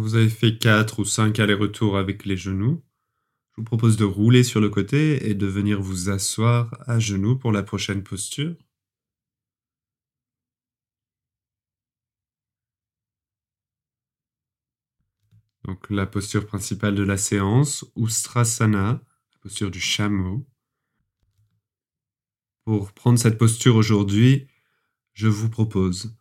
Vous 0.00 0.16
avez 0.16 0.28
fait 0.28 0.58
4 0.58 0.98
ou 1.00 1.04
5 1.04 1.38
allers-retours 1.38 1.96
avec 1.96 2.24
les 2.24 2.36
genoux, 2.36 2.82
je 3.52 3.60
vous 3.60 3.64
propose 3.64 3.96
de 3.96 4.04
rouler 4.04 4.42
sur 4.42 4.60
le 4.60 4.68
côté 4.68 5.28
et 5.28 5.34
de 5.34 5.46
venir 5.46 5.80
vous 5.80 6.10
asseoir 6.10 6.74
à 6.88 6.98
genoux 6.98 7.36
pour 7.36 7.52
la 7.52 7.62
prochaine 7.62 8.02
posture. 8.02 8.56
Donc 15.64 15.88
la 15.88 16.06
posture 16.06 16.46
principale 16.46 16.94
de 16.94 17.02
la 17.02 17.16
séance, 17.16 17.84
Ustrasana, 17.96 19.00
la 19.32 19.38
posture 19.40 19.70
du 19.70 19.80
chameau. 19.80 20.46
Pour 22.64 22.92
prendre 22.92 23.18
cette 23.18 23.38
posture 23.38 23.76
aujourd'hui, 23.76 24.48
je 25.12 25.28
vous 25.28 25.48
propose 25.48 26.16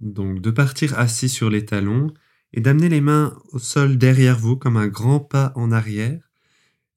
donc 0.00 0.40
de 0.40 0.50
partir 0.50 0.98
assis 0.98 1.28
sur 1.28 1.50
les 1.50 1.64
talons 1.64 2.12
et 2.54 2.60
d'amener 2.60 2.88
les 2.88 3.00
mains 3.00 3.36
au 3.52 3.58
sol 3.58 3.98
derrière 3.98 4.38
vous 4.38 4.56
comme 4.56 4.76
un 4.76 4.86
grand 4.86 5.18
pas 5.18 5.52
en 5.56 5.72
arrière 5.72 6.30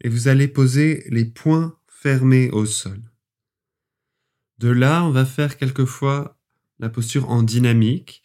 et 0.02 0.08
vous 0.08 0.28
allez 0.28 0.48
poser 0.48 1.04
les 1.10 1.26
poings 1.26 1.76
fermés 1.88 2.52
au 2.52 2.68
sol. 2.68 3.02
De 4.60 4.70
là, 4.70 5.04
on 5.04 5.10
va 5.10 5.26
faire 5.26 5.58
quelquefois 5.58 6.38
la 6.80 6.90
posture 6.90 7.30
en 7.32 7.42
dynamique, 7.42 8.22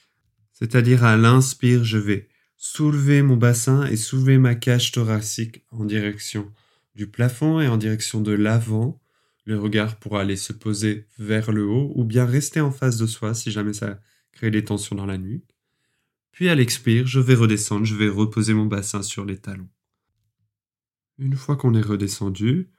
c'est-à-dire 0.52 1.04
à, 1.04 1.16
l'inspire, 1.16 1.84
je 1.84 1.96
vais 1.96 2.28
soulever 2.58 3.22
mon 3.22 3.36
bassin 3.36 3.86
et 3.86 3.96
soulever 3.96 4.36
ma 4.36 4.54
cage 4.54 4.92
thoracique 4.92 5.64
en 5.70 5.86
direction 5.86 6.52
du 6.94 7.06
plafond 7.06 7.60
et 7.60 7.68
en 7.68 7.78
direction 7.78 8.20
de 8.20 8.32
l'avant. 8.32 9.00
Le 9.46 9.58
regard 9.58 9.96
pourra 9.98 10.20
aller 10.20 10.36
se 10.36 10.52
poser 10.52 11.06
vers 11.18 11.50
le 11.50 11.64
haut 11.64 11.92
ou 11.96 12.04
bien 12.04 12.26
rester 12.26 12.60
en 12.60 12.70
face 12.70 12.98
de 12.98 13.06
soi 13.06 13.32
si 13.32 13.50
jamais 13.50 13.72
ça 13.72 13.98
crée 14.32 14.50
des 14.50 14.64
tensions 14.64 14.96
dans 14.96 15.06
la 15.06 15.16
nuque. 15.16 15.51
Puis 16.32 16.48
à 16.48 16.54
l'expire, 16.54 17.06
je 17.06 17.20
vais 17.20 17.34
redescendre, 17.34 17.84
je 17.84 17.94
vais 17.94 18.08
reposer 18.08 18.54
mon 18.54 18.66
bassin 18.66 19.02
sur 19.02 19.24
les 19.24 19.38
talons. 19.38 19.68
Une 21.18 21.36
fois 21.36 21.56
qu'on 21.56 21.74
est 21.74 21.82
redescendu, 21.82 22.70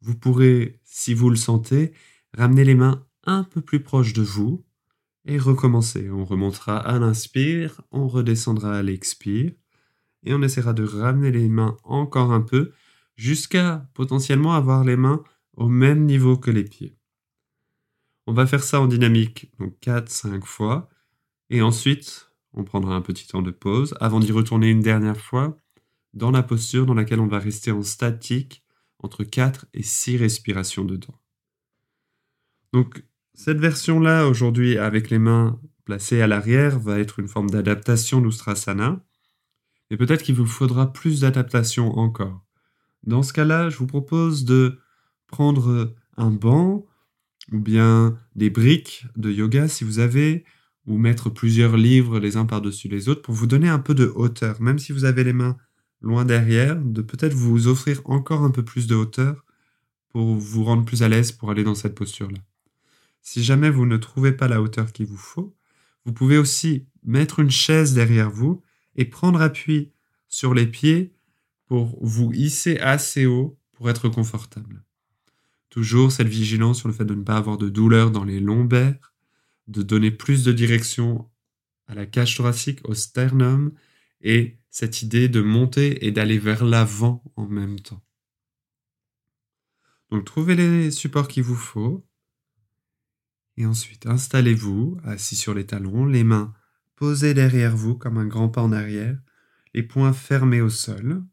vous 0.00 0.14
pourrez, 0.14 0.80
si 0.84 1.14
vous 1.14 1.30
le 1.30 1.36
sentez, 1.36 1.92
ramener 2.32 2.64
les 2.64 2.76
mains 2.76 3.04
un 3.24 3.44
peu 3.44 3.60
plus 3.60 3.82
proches 3.82 4.12
de 4.12 4.22
vous 4.22 4.64
et 5.24 5.38
recommencer. 5.38 6.10
On 6.10 6.24
remontera 6.24 6.78
à 6.78 6.98
l'inspire, 6.98 7.80
on 7.90 8.06
redescendra 8.06 8.78
à 8.78 8.82
l'expire 8.82 9.52
et 10.24 10.32
on 10.32 10.42
essaiera 10.42 10.72
de 10.72 10.84
ramener 10.84 11.32
les 11.32 11.48
mains 11.48 11.76
encore 11.82 12.32
un 12.32 12.40
peu 12.40 12.72
jusqu'à 13.16 13.88
potentiellement 13.94 14.54
avoir 14.54 14.84
les 14.84 14.96
mains 14.96 15.22
au 15.54 15.68
même 15.68 16.04
niveau 16.04 16.36
que 16.36 16.52
les 16.52 16.64
pieds. 16.64 16.96
On 18.26 18.32
va 18.32 18.46
faire 18.46 18.62
ça 18.62 18.80
en 18.80 18.86
dynamique, 18.86 19.50
donc 19.58 19.74
4-5 19.82 20.44
fois. 20.44 20.88
Et 21.50 21.62
ensuite, 21.62 22.27
on 22.54 22.64
prendra 22.64 22.94
un 22.94 23.00
petit 23.00 23.26
temps 23.26 23.42
de 23.42 23.50
pause 23.50 23.94
avant 24.00 24.20
d'y 24.20 24.32
retourner 24.32 24.70
une 24.70 24.80
dernière 24.80 25.20
fois 25.20 25.56
dans 26.14 26.30
la 26.30 26.42
posture 26.42 26.86
dans 26.86 26.94
laquelle 26.94 27.20
on 27.20 27.26
va 27.26 27.38
rester 27.38 27.70
en 27.70 27.82
statique 27.82 28.64
entre 28.98 29.24
4 29.24 29.66
et 29.74 29.82
6 29.82 30.16
respirations 30.16 30.84
dedans. 30.84 31.14
Donc 32.72 33.04
cette 33.34 33.58
version-là 33.58 34.26
aujourd'hui 34.26 34.78
avec 34.78 35.10
les 35.10 35.18
mains 35.18 35.60
placées 35.84 36.20
à 36.20 36.26
l'arrière 36.26 36.78
va 36.78 36.98
être 36.98 37.18
une 37.18 37.28
forme 37.28 37.50
d'adaptation 37.50 38.20
d'Ustrasana, 38.20 39.00
mais 39.90 39.96
peut-être 39.96 40.22
qu'il 40.22 40.34
vous 40.34 40.46
faudra 40.46 40.92
plus 40.92 41.20
d'adaptation 41.20 41.96
encore. 41.96 42.44
Dans 43.04 43.22
ce 43.22 43.32
cas-là, 43.32 43.70
je 43.70 43.78
vous 43.78 43.86
propose 43.86 44.44
de 44.44 44.78
prendre 45.28 45.94
un 46.16 46.30
banc 46.30 46.84
ou 47.52 47.60
bien 47.60 48.18
des 48.34 48.50
briques 48.50 49.06
de 49.16 49.30
yoga 49.30 49.68
si 49.68 49.84
vous 49.84 49.98
avez, 49.98 50.44
ou 50.88 50.96
mettre 50.96 51.28
plusieurs 51.28 51.76
livres 51.76 52.18
les 52.18 52.36
uns 52.36 52.46
par-dessus 52.46 52.88
les 52.88 53.08
autres 53.08 53.20
pour 53.22 53.34
vous 53.34 53.46
donner 53.46 53.68
un 53.68 53.78
peu 53.78 53.94
de 53.94 54.10
hauteur, 54.16 54.60
même 54.60 54.78
si 54.78 54.92
vous 54.92 55.04
avez 55.04 55.22
les 55.22 55.34
mains 55.34 55.58
loin 56.00 56.24
derrière, 56.24 56.76
de 56.80 57.02
peut-être 57.02 57.34
vous 57.34 57.68
offrir 57.68 58.00
encore 58.06 58.42
un 58.42 58.50
peu 58.50 58.64
plus 58.64 58.86
de 58.86 58.94
hauteur 58.94 59.44
pour 60.08 60.34
vous 60.34 60.64
rendre 60.64 60.84
plus 60.84 61.02
à 61.02 61.08
l'aise 61.08 61.30
pour 61.30 61.50
aller 61.50 61.62
dans 61.62 61.74
cette 61.74 61.94
posture-là. 61.94 62.38
Si 63.20 63.44
jamais 63.44 63.68
vous 63.68 63.84
ne 63.84 63.98
trouvez 63.98 64.32
pas 64.32 64.48
la 64.48 64.62
hauteur 64.62 64.92
qu'il 64.92 65.06
vous 65.06 65.18
faut, 65.18 65.54
vous 66.06 66.14
pouvez 66.14 66.38
aussi 66.38 66.86
mettre 67.04 67.40
une 67.40 67.50
chaise 67.50 67.92
derrière 67.92 68.30
vous 68.30 68.62
et 68.96 69.04
prendre 69.04 69.42
appui 69.42 69.92
sur 70.26 70.54
les 70.54 70.66
pieds 70.66 71.12
pour 71.66 71.98
vous 72.00 72.32
hisser 72.32 72.78
assez 72.78 73.26
haut 73.26 73.58
pour 73.72 73.90
être 73.90 74.08
confortable. 74.08 74.82
Toujours 75.68 76.12
cette 76.12 76.28
vigilance 76.28 76.78
sur 76.78 76.88
le 76.88 76.94
fait 76.94 77.04
de 77.04 77.14
ne 77.14 77.22
pas 77.22 77.36
avoir 77.36 77.58
de 77.58 77.68
douleur 77.68 78.10
dans 78.10 78.24
les 78.24 78.40
lombaires, 78.40 79.12
de 79.68 79.82
donner 79.82 80.10
plus 80.10 80.44
de 80.44 80.52
direction 80.52 81.30
à 81.86 81.94
la 81.94 82.06
cage 82.06 82.36
thoracique, 82.36 82.80
au 82.84 82.94
sternum, 82.94 83.72
et 84.20 84.58
cette 84.70 85.02
idée 85.02 85.28
de 85.28 85.40
monter 85.40 86.06
et 86.06 86.10
d'aller 86.10 86.38
vers 86.38 86.64
l'avant 86.64 87.22
en 87.36 87.46
même 87.46 87.78
temps. 87.78 88.02
Donc 90.10 90.24
trouvez 90.24 90.56
les 90.56 90.90
supports 90.90 91.28
qu'il 91.28 91.42
vous 91.42 91.54
faut, 91.54 92.06
et 93.56 93.66
ensuite 93.66 94.06
installez-vous 94.06 94.98
assis 95.04 95.36
sur 95.36 95.54
les 95.54 95.66
talons, 95.66 96.06
les 96.06 96.24
mains 96.24 96.54
posées 96.96 97.34
derrière 97.34 97.76
vous 97.76 97.94
comme 97.94 98.18
un 98.18 98.26
grand 98.26 98.48
pas 98.48 98.62
en 98.62 98.72
arrière, 98.72 99.18
les 99.74 99.82
poings 99.82 100.12
fermés 100.12 100.60
au 100.60 100.70
sol. 100.70 101.24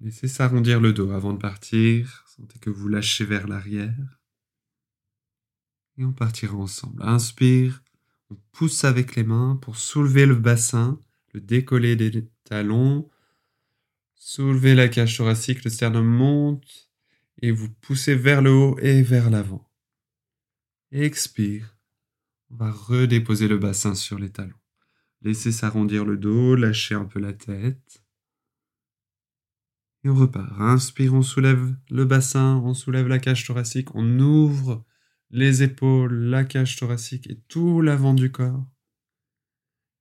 Laissez 0.00 0.28
s'arrondir 0.28 0.80
le 0.80 0.92
dos 0.92 1.10
avant 1.10 1.32
de 1.32 1.38
partir, 1.38 2.24
sentez 2.26 2.58
que 2.58 2.70
vous 2.70 2.88
lâchez 2.88 3.24
vers 3.24 3.46
l'arrière 3.46 4.21
et 5.98 6.04
on 6.04 6.12
partira 6.12 6.56
ensemble. 6.56 7.02
Inspire, 7.02 7.82
on 8.30 8.36
pousse 8.52 8.84
avec 8.84 9.16
les 9.16 9.24
mains 9.24 9.58
pour 9.60 9.76
soulever 9.76 10.26
le 10.26 10.34
bassin, 10.34 10.98
le 11.32 11.40
décoller 11.40 11.96
des 11.96 12.28
talons, 12.44 13.08
soulever 14.14 14.74
la 14.74 14.88
cage 14.88 15.16
thoracique, 15.16 15.64
le 15.64 15.70
sternum 15.70 16.06
monte 16.06 16.90
et 17.40 17.50
vous 17.50 17.68
poussez 17.68 18.14
vers 18.14 18.40
le 18.40 18.52
haut 18.52 18.78
et 18.78 19.02
vers 19.02 19.30
l'avant. 19.30 19.68
Expire, 20.92 21.76
on 22.50 22.56
va 22.56 22.70
redéposer 22.70 23.48
le 23.48 23.58
bassin 23.58 23.94
sur 23.94 24.18
les 24.18 24.30
talons. 24.30 24.52
Laissez 25.22 25.52
s'arrondir 25.52 26.04
le 26.04 26.16
dos, 26.16 26.54
lâchez 26.54 26.94
un 26.94 27.04
peu 27.04 27.18
la 27.18 27.32
tête. 27.32 28.02
Et 30.04 30.08
on 30.08 30.14
repart. 30.14 30.52
Inspire, 30.60 31.14
on 31.14 31.22
soulève 31.22 31.74
le 31.90 32.04
bassin, 32.04 32.56
on 32.64 32.74
soulève 32.74 33.08
la 33.08 33.18
cage 33.18 33.46
thoracique, 33.46 33.94
on 33.94 34.18
ouvre 34.18 34.84
les 35.32 35.62
épaules, 35.62 36.14
la 36.14 36.44
cage 36.44 36.76
thoracique 36.76 37.28
et 37.28 37.40
tout 37.48 37.80
l'avant 37.80 38.14
du 38.14 38.30
corps. 38.30 38.64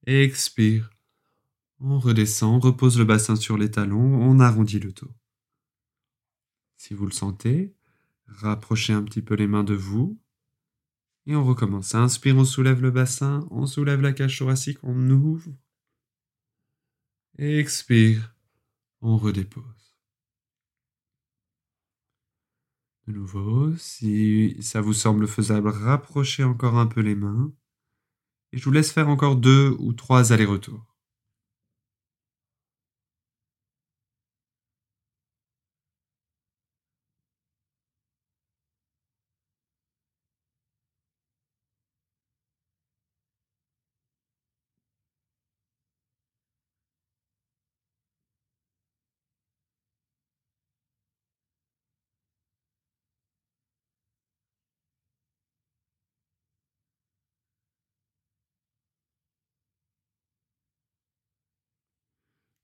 Expire. 0.06 0.90
On 1.80 1.98
redescend, 1.98 2.56
on 2.56 2.60
repose 2.60 3.00
le 3.00 3.06
bassin 3.06 3.36
sur 3.36 3.58
les 3.58 3.72
talons, 3.72 4.22
on 4.22 4.40
arrondit 4.40 4.80
le 4.80 4.92
dos. 4.92 5.12
Si 6.76 6.94
vous 6.94 7.06
le 7.06 7.12
sentez, 7.12 7.74
rapprochez 8.28 8.94
un 8.94 9.04
petit 9.04 9.22
peu 9.22 9.36
les 9.36 9.48
mains 9.48 9.64
de 9.64 9.74
vous. 9.74 10.20
Et 11.28 11.36
on 11.36 11.46
recommence. 11.46 11.96
Inspire, 11.96 12.36
on 12.36 12.46
soulève 12.46 12.82
le 12.82 12.92
bassin, 12.92 13.48
on 13.52 13.66
soulève 13.66 14.02
la 14.02 14.12
cage 14.12 14.38
thoracique, 14.38 14.80
on 14.84 15.10
ouvre. 15.10 15.52
Expire, 17.38 18.36
on 19.02 19.18
redépose. 19.18 19.81
Nouveau, 23.12 23.76
si 23.76 24.56
ça 24.62 24.80
vous 24.80 24.94
semble 24.94 25.28
faisable, 25.28 25.70
rapprochez 25.70 26.44
encore 26.44 26.78
un 26.78 26.88
peu 26.88 27.02
les 27.02 27.16
mains. 27.16 27.52
Et 28.54 28.58
je 28.58 28.66
vous 28.66 28.72
laisse 28.72 28.92
faire 28.92 29.10
encore 29.10 29.36
deux 29.36 29.76
ou 29.80 29.94
trois 29.94 30.32
allers-retours. 30.32 30.91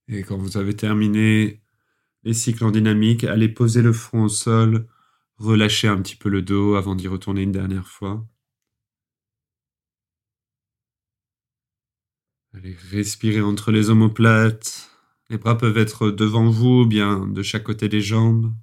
Et 0.10 0.24
quand 0.24 0.38
vous 0.38 0.58
avez 0.58 0.76
terminé 0.76 1.62
les 2.24 2.34
cycles 2.34 2.64
en 2.66 2.72
dynamique, 2.72 3.24
allez 3.24 3.50
poser 3.50 3.82
le 3.82 3.94
front 3.94 4.24
au 4.24 4.30
sol, 4.30 4.88
relâchez 5.38 5.88
un 5.88 6.02
petit 6.02 6.16
peu 6.16 6.30
le 6.30 6.42
dos 6.42 6.76
avant 6.76 6.96
d'y 6.96 7.08
retourner 7.08 7.44
une 7.44 7.52
dernière 7.52 7.88
fois. 7.88 8.26
Allez 12.54 12.76
respirer 12.92 13.42
entre 13.42 13.72
les 13.72 13.90
omoplates. 13.90 14.90
Les 15.30 15.38
bras 15.38 15.58
peuvent 15.58 15.78
être 15.78 16.10
devant 16.10 16.50
vous 16.50 16.82
ou 16.82 16.86
bien 16.86 17.28
de 17.28 17.44
chaque 17.44 17.64
côté 17.64 17.88
des 17.90 18.02
jambes. 18.02 18.54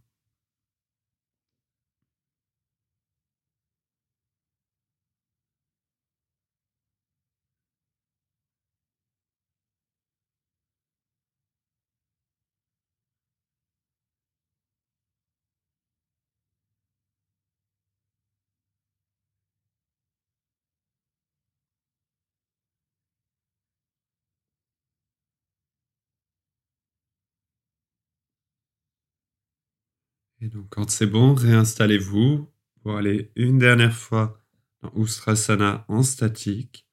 Quand 30.70 30.90
c'est 30.90 31.06
bon, 31.06 31.34
réinstallez-vous 31.34 32.48
pour 32.82 32.96
aller 32.96 33.32
une 33.34 33.58
dernière 33.58 33.96
fois 33.96 34.40
dans 34.82 34.92
Ustrasana 34.96 35.84
en 35.88 36.02
statique 36.02 36.86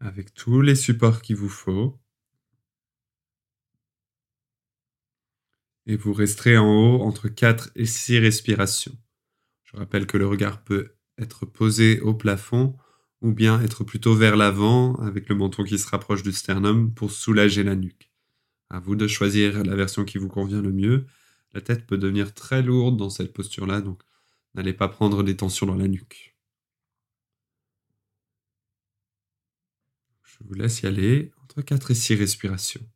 avec 0.00 0.32
tous 0.34 0.60
les 0.60 0.74
supports 0.74 1.22
qu'il 1.22 1.36
vous 1.36 1.48
faut. 1.48 1.98
Et 5.86 5.96
vous 5.96 6.12
resterez 6.12 6.58
en 6.58 6.68
haut 6.68 7.02
entre 7.02 7.28
4 7.28 7.70
et 7.74 7.86
6 7.86 8.18
respirations. 8.18 8.96
Je 9.64 9.76
rappelle 9.76 10.06
que 10.06 10.18
le 10.18 10.26
regard 10.26 10.62
peut 10.62 10.94
être 11.18 11.46
posé 11.46 12.00
au 12.00 12.14
plafond 12.14 12.76
ou 13.20 13.32
bien 13.32 13.60
être 13.62 13.84
plutôt 13.84 14.14
vers 14.14 14.36
l'avant 14.36 14.94
avec 14.96 15.28
le 15.28 15.34
menton 15.34 15.64
qui 15.64 15.78
se 15.78 15.88
rapproche 15.88 16.22
du 16.22 16.32
sternum 16.32 16.94
pour 16.94 17.10
soulager 17.10 17.64
la 17.64 17.74
nuque. 17.74 18.10
À 18.70 18.80
vous 18.80 18.96
de 18.96 19.08
choisir 19.08 19.64
la 19.64 19.74
version 19.74 20.04
qui 20.04 20.18
vous 20.18 20.28
convient 20.28 20.62
le 20.62 20.72
mieux. 20.72 21.06
La 21.52 21.60
tête 21.60 21.86
peut 21.86 21.98
devenir 21.98 22.32
très 22.32 22.62
lourde 22.62 22.96
dans 22.96 23.10
cette 23.10 23.34
posture-là, 23.34 23.82
donc 23.82 24.02
n'allez 24.54 24.72
pas 24.72 24.88
prendre 24.88 25.22
des 25.22 25.36
tensions 25.36 25.66
dans 25.66 25.76
la 25.76 25.88
nuque. 25.88 26.36
Je 30.22 30.44
vous 30.44 30.54
laisse 30.54 30.82
y 30.82 30.86
aller 30.86 31.32
entre 31.42 31.60
4 31.60 31.90
et 31.90 31.94
6 31.96 32.14
respirations. 32.14 32.88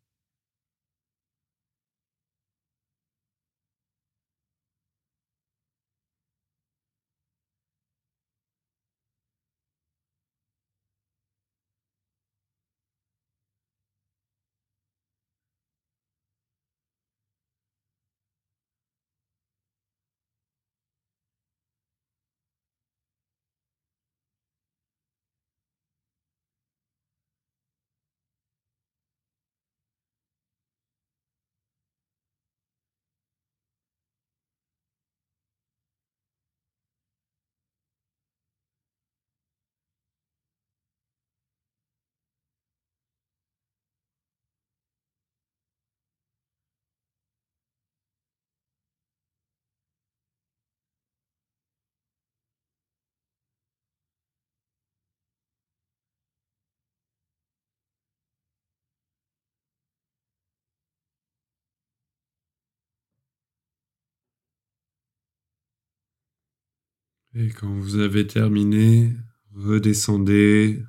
Et 67.35 67.49
quand 67.49 67.73
vous 67.73 67.97
avez 67.97 68.27
terminé, 68.27 69.17
redescendez, 69.55 70.83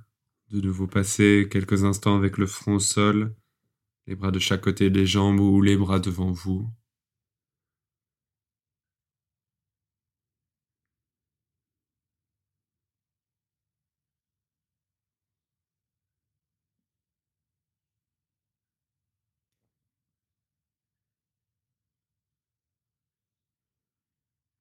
de 0.51 0.59
nouveau 0.59 0.87
passer 0.87 1.47
quelques 1.49 1.85
instants 1.85 2.17
avec 2.17 2.37
le 2.37 2.47
front 2.47 2.75
au 2.75 2.79
sol, 2.79 3.33
les 4.07 4.15
bras 4.15 4.29
de 4.29 4.39
chaque 4.39 4.61
côté 4.61 4.89
des 4.89 5.05
jambes 5.05 5.39
ou 5.39 5.61
les 5.61 5.77
bras 5.77 5.99
devant 5.99 6.31
vous. 6.31 6.69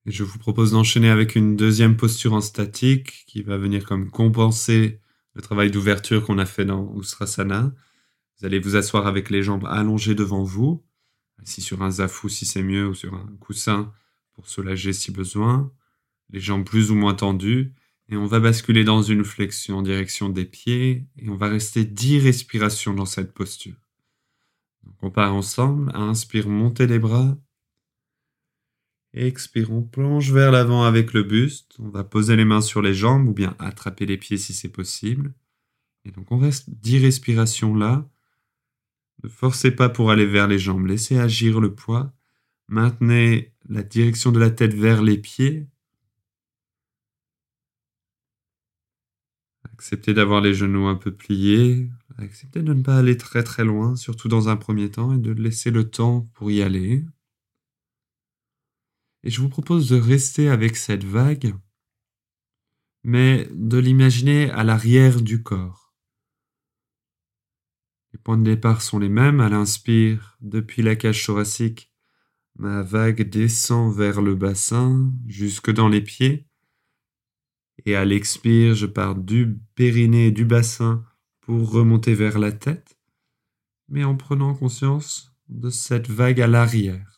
Et 0.05 0.11
je 0.11 0.25
vous 0.25 0.39
propose 0.39 0.73
d'enchaîner 0.73 1.11
avec 1.11 1.37
une 1.37 1.55
deuxième 1.55 1.97
posture 1.97 2.33
en 2.33 2.41
statique 2.41 3.25
qui 3.27 3.43
va 3.43 3.57
venir 3.57 3.85
comme 3.85 4.11
compenser 4.11 5.01
le 5.35 5.43
travail 5.43 5.71
d'ouverture 5.71 6.27
qu'on 6.27 6.39
a 6.39 6.47
fait 6.47 6.65
dans 6.65 6.93
Ustrasana. 6.99 7.73
Vous 8.39 8.47
allez 8.47 8.59
vous 8.59 8.75
asseoir 8.75 9.07
avec 9.07 9.31
les 9.31 9.43
jambes 9.43 9.67
allongées 9.67 10.17
devant 10.17 10.43
vous, 10.43 10.85
assis 11.41 11.61
sur 11.61 11.83
un 11.83 11.91
zafou 11.93 12.29
si 12.29 12.47
c'est 12.47 12.63
mieux 12.63 12.89
ou 12.89 12.95
sur 12.95 13.15
un 13.15 13.31
coussin 13.39 13.93
pour 14.35 14.49
soulager 14.49 14.93
si 14.93 15.13
besoin, 15.13 15.73
les 16.31 16.41
jambes 16.41 16.65
plus 16.65 16.91
ou 16.91 16.97
moins 16.97 17.15
tendues, 17.15 17.73
et 18.09 18.17
on 18.17 18.27
va 18.27 18.41
basculer 18.41 18.83
dans 18.83 19.03
une 19.03 19.25
flexion 19.25 19.79
en 19.79 19.83
direction 19.83 20.29
des 20.29 20.45
pieds 20.45 21.07
et 21.17 21.29
on 21.29 21.37
va 21.37 21.49
rester 21.49 21.85
10 21.85 22.19
respirations 22.19 22.95
dans 22.95 23.07
cette 23.07 23.33
posture. 23.33 23.77
On 25.01 25.11
part 25.11 25.35
ensemble, 25.35 25.93
inspire, 25.95 26.49
montez 26.49 26.87
les 26.87 26.99
bras, 26.99 27.39
Expirons, 29.15 29.83
plonge 29.83 30.33
vers 30.33 30.51
l'avant 30.53 30.85
avec 30.85 31.13
le 31.13 31.23
buste. 31.23 31.75
On 31.79 31.91
va 31.91 32.03
poser 32.03 32.35
les 32.35 32.47
mains 32.47 32.63
sur 32.63 32.81
les 32.81 32.95
jambes 32.95 33.29
ou 33.29 33.33
bien 33.33 33.55
attraper 33.59 34.07
les 34.07 34.17
pieds 34.17 34.39
si 34.39 34.55
c'est 34.55 34.71
possible. 34.71 35.35
Et 36.05 36.11
donc 36.11 36.33
on 36.33 36.39
reste 36.39 36.71
10 36.71 37.01
respirations 37.01 37.75
là. 37.75 38.09
Ne 39.23 39.29
forcez 39.29 39.71
pas 39.71 39.89
pour 39.89 40.11
aller 40.11 40.27
vers 40.27 40.49
les 40.49 40.59
jambes, 40.59 40.87
laissez 40.87 41.19
agir 41.19 41.61
le 41.61 41.75
poids. 41.75 42.13
Maintenez 42.69 43.53
la 43.69 43.83
direction 43.83 44.33
de 44.33 44.41
la 44.41 44.51
tête 44.51 44.75
vers 44.75 45.03
les 45.03 45.19
pieds. 45.19 45.67
Acceptez 49.73 50.15
d'avoir 50.15 50.41
les 50.41 50.55
genoux 50.55 50.87
un 50.87 50.95
peu 50.95 51.13
pliés. 51.13 51.91
Acceptez 52.19 52.63
de 52.63 52.73
ne 52.73 52.83
pas 52.83 52.97
aller 52.99 53.17
très 53.17 53.43
très 53.43 53.65
loin, 53.65 53.97
surtout 53.97 54.29
dans 54.29 54.49
un 54.49 54.57
premier 54.57 54.91
temps, 54.91 55.13
et 55.13 55.19
de 55.19 55.33
laisser 55.33 55.71
le 55.71 55.91
temps 55.91 56.29
pour 56.35 56.51
y 56.51 56.63
aller. 56.63 57.05
Et 59.25 59.31
je 59.31 59.41
vous 59.41 59.49
propose 59.49 59.89
de 59.89 59.97
rester 59.97 60.49
avec 60.49 60.77
cette 60.77 61.05
vague, 61.05 61.55
mais 63.05 63.49
de 63.53 63.79
l'imaginer 63.79 64.51
à 64.51 64.65
l'arrière 64.65 65.21
du 65.21 65.43
corps. 65.43 65.83
Les 68.13 68.19
points 68.19 68.37
de 68.37 68.45
départ 68.45 68.83
sont 68.83 68.99
les 68.99 69.09
mêmes. 69.09 69.41
À 69.41 69.49
l'inspire, 69.49 70.37
depuis 70.41 70.83
la 70.83 70.97
cage 70.97 71.25
thoracique, 71.25 71.93
ma 72.57 72.83
vague 72.83 73.23
descend 73.29 73.95
vers 73.95 74.21
le 74.21 74.35
bassin, 74.35 75.13
jusque 75.27 75.71
dans 75.71 75.89
les 75.89 76.03
pieds. 76.03 76.47
Et 77.87 77.97
à 77.97 78.05
l'expire, 78.05 78.75
je 78.75 78.87
pars 78.87 79.15
du 79.15 79.59
périnée 79.75 80.31
du 80.31 80.45
bassin 80.45 81.05
pour 81.41 81.71
remonter 81.71 82.15
vers 82.15 82.39
la 82.39 82.53
tête, 82.53 82.99
mais 83.89 84.05
en 84.05 84.17
prenant 84.17 84.55
conscience 84.55 85.35
de 85.49 85.71
cette 85.71 86.09
vague 86.09 86.41
à 86.41 86.47
l'arrière. 86.47 87.12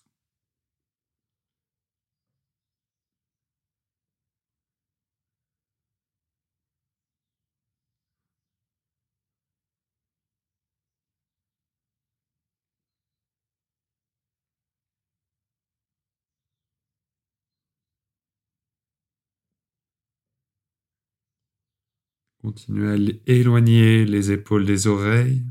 Continuez 22.44 22.90
à 22.90 23.32
éloigner 23.32 24.04
les 24.04 24.30
épaules 24.30 24.66
des 24.66 24.86
oreilles. 24.86 25.46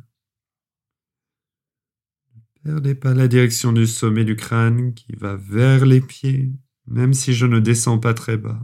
Perdez 2.64 2.94
pas 2.94 3.16
la 3.16 3.28
direction 3.28 3.74
du 3.74 3.88
sommet 3.88 4.24
du 4.24 4.36
crâne 4.36 4.94
qui 4.94 5.14
va 5.14 5.36
vers 5.36 5.88
les 5.88 6.02
pieds, 6.02 6.52
même 6.86 7.16
si 7.16 7.34
je 7.34 7.48
ne 7.48 7.60
descends 7.60 7.98
pas 7.98 8.14
très 8.14 8.38
bas. 8.38 8.64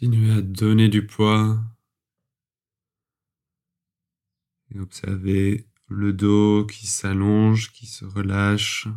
Continuez 0.00 0.32
à 0.32 0.40
donner 0.40 0.88
du 0.88 1.06
poids 1.06 1.60
et 4.74 4.78
observez 4.78 5.66
le 5.88 6.14
dos 6.14 6.64
qui 6.64 6.86
s'allonge, 6.86 7.70
qui 7.72 7.84
se 7.84 8.06
relâche. 8.06 8.88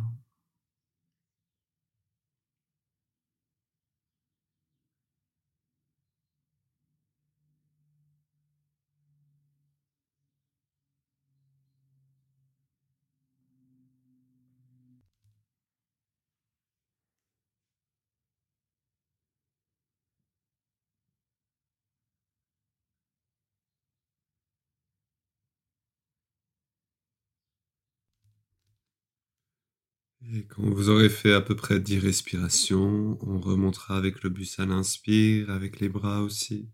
Et 30.32 30.46
quand 30.46 30.62
vous 30.62 30.88
aurez 30.88 31.10
fait 31.10 31.34
à 31.34 31.42
peu 31.42 31.54
près 31.54 31.80
10 31.80 31.98
respirations, 31.98 33.18
on 33.20 33.40
remontera 33.40 33.96
avec 33.96 34.22
le 34.22 34.30
bus 34.30 34.58
à 34.58 34.64
l'inspire, 34.64 35.50
avec 35.50 35.80
les 35.80 35.90
bras 35.90 36.22
aussi. 36.22 36.70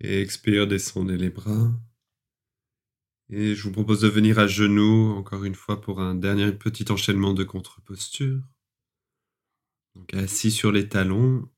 Et 0.00 0.20
expire, 0.20 0.66
descendez 0.66 1.16
les 1.16 1.30
bras. 1.30 1.72
Et 3.30 3.54
je 3.54 3.62
vous 3.62 3.72
propose 3.72 4.00
de 4.00 4.08
venir 4.08 4.40
à 4.40 4.48
genoux, 4.48 5.12
encore 5.12 5.44
une 5.44 5.54
fois, 5.54 5.80
pour 5.80 6.00
un 6.00 6.16
dernier 6.16 6.50
petit 6.52 6.90
enchaînement 6.90 7.34
de 7.34 7.44
contre-posture. 7.44 8.42
Donc 9.94 10.12
assis 10.14 10.50
sur 10.50 10.72
les 10.72 10.88
talons. 10.88 11.48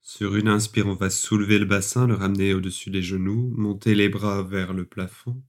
Sur 0.00 0.36
une 0.36 0.48
inspire, 0.48 0.86
on 0.86 0.94
va 0.94 1.10
soulever 1.10 1.58
le 1.58 1.64
bassin, 1.64 2.06
le 2.06 2.14
ramener 2.14 2.54
au-dessus 2.54 2.90
des 2.90 3.02
genoux, 3.02 3.52
monter 3.56 3.94
les 3.96 4.08
bras 4.08 4.42
vers 4.42 4.72
le 4.72 4.86
plafond. 4.86 5.42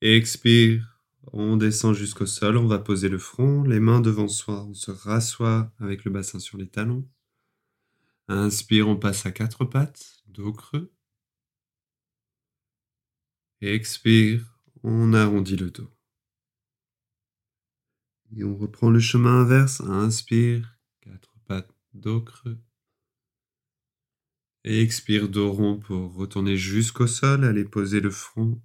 expire, 0.00 0.95
on 1.32 1.56
descend 1.56 1.94
jusqu'au 1.94 2.26
sol, 2.26 2.56
on 2.56 2.66
va 2.66 2.78
poser 2.78 3.08
le 3.08 3.18
front, 3.18 3.62
les 3.62 3.80
mains 3.80 4.00
devant 4.00 4.28
soi, 4.28 4.64
on 4.64 4.74
se 4.74 4.90
rassoit 4.90 5.72
avec 5.78 6.04
le 6.04 6.10
bassin 6.10 6.38
sur 6.38 6.58
les 6.58 6.68
talons. 6.68 7.08
Inspire, 8.28 8.88
on 8.88 8.96
passe 8.96 9.26
à 9.26 9.30
quatre 9.30 9.64
pattes, 9.64 10.22
dos 10.26 10.52
creux. 10.52 10.92
Expire, 13.60 14.60
on 14.82 15.12
arrondit 15.14 15.56
le 15.56 15.70
dos. 15.70 15.90
Et 18.36 18.44
on 18.44 18.56
reprend 18.56 18.90
le 18.90 19.00
chemin 19.00 19.42
inverse. 19.42 19.80
Inspire, 19.80 20.78
quatre 21.00 21.32
pattes, 21.46 21.74
dos 21.94 22.20
creux. 22.20 22.58
Et 24.64 24.82
expire, 24.82 25.28
dos 25.28 25.52
rond 25.52 25.78
pour 25.78 26.14
retourner 26.14 26.56
jusqu'au 26.56 27.06
sol, 27.06 27.44
aller 27.44 27.64
poser 27.64 28.00
le 28.00 28.10
front 28.10 28.60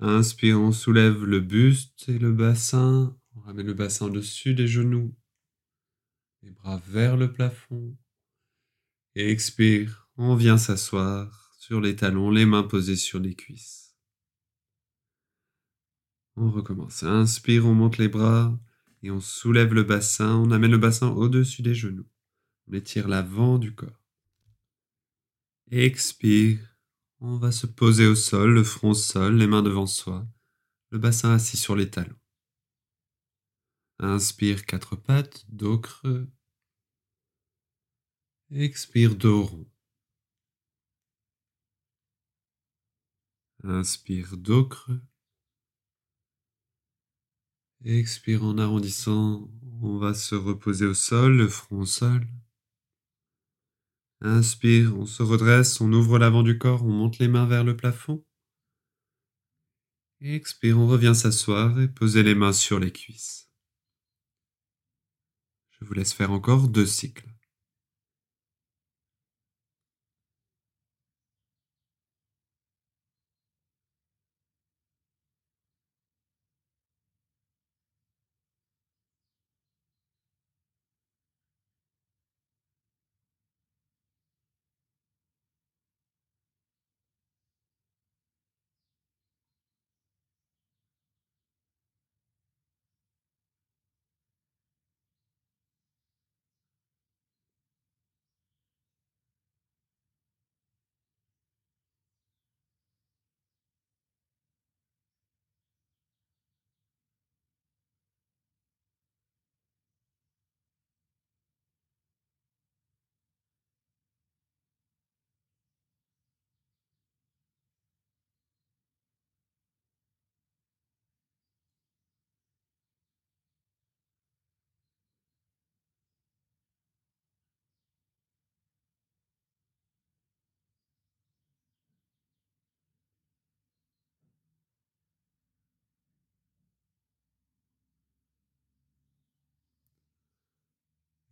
Inspire, 0.00 0.60
on 0.60 0.70
soulève 0.70 1.24
le 1.24 1.40
buste 1.40 2.08
et 2.08 2.18
le 2.18 2.32
bassin. 2.32 3.16
On 3.34 3.40
ramène 3.40 3.66
le 3.66 3.74
bassin 3.74 4.06
au-dessus 4.06 4.54
des 4.54 4.68
genoux. 4.68 5.12
Les 6.42 6.52
bras 6.52 6.80
vers 6.86 7.16
le 7.16 7.32
plafond. 7.32 7.96
Et 9.16 9.30
expire, 9.30 10.08
on 10.16 10.36
vient 10.36 10.58
s'asseoir 10.58 11.52
sur 11.58 11.80
les 11.80 11.96
talons, 11.96 12.30
les 12.30 12.46
mains 12.46 12.62
posées 12.62 12.96
sur 12.96 13.18
les 13.18 13.34
cuisses. 13.34 13.96
On 16.36 16.50
recommence. 16.50 17.02
Inspire, 17.02 17.66
on 17.66 17.74
monte 17.74 17.98
les 17.98 18.08
bras 18.08 18.56
et 19.02 19.10
on 19.10 19.20
soulève 19.20 19.74
le 19.74 19.82
bassin. 19.82 20.36
On 20.36 20.52
amène 20.52 20.70
le 20.70 20.78
bassin 20.78 21.08
au-dessus 21.08 21.62
des 21.62 21.74
genoux. 21.74 22.08
On 22.68 22.74
étire 22.74 23.08
l'avant 23.08 23.58
du 23.58 23.74
corps. 23.74 24.00
Expire, 25.72 26.60
on 27.20 27.36
va 27.36 27.52
se 27.52 27.66
poser 27.66 28.06
au 28.06 28.14
sol, 28.14 28.54
le 28.54 28.64
front 28.64 28.90
au 28.90 28.94
sol, 28.94 29.36
les 29.36 29.46
mains 29.46 29.62
devant 29.62 29.86
soi, 29.86 30.26
le 30.90 30.98
bassin 30.98 31.32
assis 31.32 31.56
sur 31.56 31.76
les 31.76 31.90
talons. 31.90 32.18
Inspire 34.00 34.64
quatre 34.64 34.94
pattes, 34.96 35.44
dos 35.48 35.78
creux. 35.78 36.28
Expire 38.50 39.16
dos 39.16 39.44
rond. 39.44 39.66
Inspire 43.64 44.36
dos 44.36 44.66
creux. 44.66 45.02
Expire 47.84 48.44
en 48.44 48.56
arrondissant. 48.58 49.50
On 49.82 49.98
va 49.98 50.14
se 50.14 50.34
reposer 50.34 50.86
au 50.86 50.94
sol, 50.94 51.36
le 51.36 51.48
front 51.48 51.80
au 51.80 51.86
sol. 51.86 52.26
Inspire, 54.20 54.96
on 54.96 55.06
se 55.06 55.22
redresse, 55.22 55.80
on 55.80 55.92
ouvre 55.92 56.18
l'avant 56.18 56.42
du 56.42 56.58
corps, 56.58 56.84
on 56.84 56.90
monte 56.90 57.18
les 57.18 57.28
mains 57.28 57.46
vers 57.46 57.62
le 57.62 57.76
plafond. 57.76 58.24
Expire, 60.20 60.78
on 60.78 60.88
revient 60.88 61.14
s'asseoir 61.14 61.80
et 61.80 61.86
poser 61.86 62.24
les 62.24 62.34
mains 62.34 62.52
sur 62.52 62.80
les 62.80 62.92
cuisses. 62.92 63.48
Je 65.70 65.84
vous 65.84 65.94
laisse 65.94 66.12
faire 66.12 66.32
encore 66.32 66.66
deux 66.66 66.86
cycles. 66.86 67.27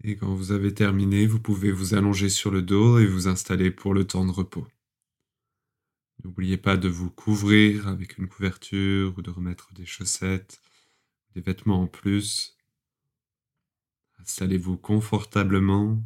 Et 0.08 0.14
quand 0.14 0.32
vous 0.32 0.52
avez 0.52 0.72
terminé, 0.72 1.26
vous 1.26 1.40
pouvez 1.40 1.72
vous 1.72 1.94
allonger 1.94 2.28
sur 2.28 2.52
le 2.52 2.62
dos 2.62 3.00
et 3.00 3.06
vous 3.06 3.26
installer 3.26 3.72
pour 3.72 3.92
le 3.92 4.06
temps 4.06 4.24
de 4.24 4.30
repos. 4.30 4.64
N'oubliez 6.22 6.58
pas 6.58 6.76
de 6.76 6.88
vous 6.88 7.10
couvrir 7.10 7.88
avec 7.88 8.16
une 8.16 8.28
couverture 8.28 9.18
ou 9.18 9.22
de 9.22 9.30
remettre 9.30 9.74
des 9.74 9.84
chaussettes, 9.84 10.62
des 11.34 11.40
vêtements 11.40 11.82
en 11.82 11.88
plus. 11.88 12.56
Installez-vous 14.20 14.76
confortablement. 14.76 16.00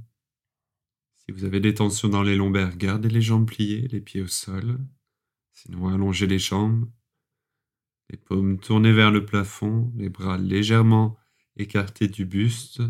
Si 1.19 1.31
vous 1.31 1.45
avez 1.45 1.61
des 1.61 1.75
tensions 1.75 2.09
dans 2.09 2.23
les 2.23 2.37
lombaires, 2.37 2.79
gardez 2.79 3.11
les 3.11 3.21
jambes 3.21 3.47
pliées, 3.47 3.87
les 3.89 4.01
pieds 4.01 4.23
au 4.23 4.29
sol. 4.29 4.79
Sinon, 5.53 5.89
allongez 5.89 6.27
les 6.27 6.39
jambes, 6.39 6.91
les 8.09 8.17
paumes 8.17 8.59
tournées 8.61 8.95
vers 8.95 9.11
le 9.11 9.27
plafond, 9.27 9.93
les 9.95 10.09
bras 10.09 10.39
légèrement 10.39 11.19
écartés 11.59 12.09
du 12.09 12.25
buste. 12.25 12.81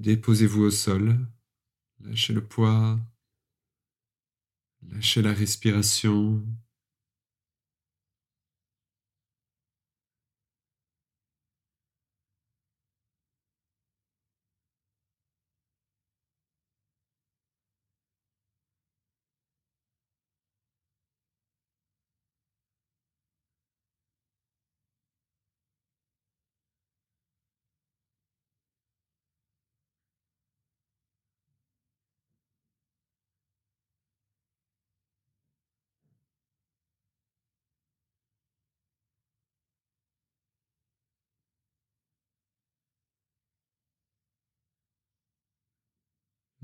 Déposez-vous 0.00 0.62
au 0.62 0.70
sol, 0.70 1.18
lâchez 2.02 2.32
le 2.32 2.42
poids, 2.42 2.98
lâchez 4.88 5.20
la 5.20 5.34
respiration. 5.34 6.42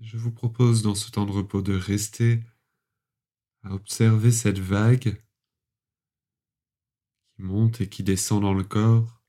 Je 0.07 0.19
vous 0.19 0.31
propose 0.31 0.83
dans 0.83 0.95
ce 0.95 1.11
temps 1.11 1.27
de 1.27 1.33
repos 1.33 1.63
de 1.63 1.75
rester 1.75 2.45
à 3.65 3.75
observer 3.75 4.31
cette 4.31 4.61
vague 4.61 5.21
qui 7.35 7.43
monte 7.43 7.81
et 7.81 7.89
qui 7.89 8.05
descend 8.05 8.41
dans 8.41 8.55
le 8.55 8.63
corps 8.63 9.21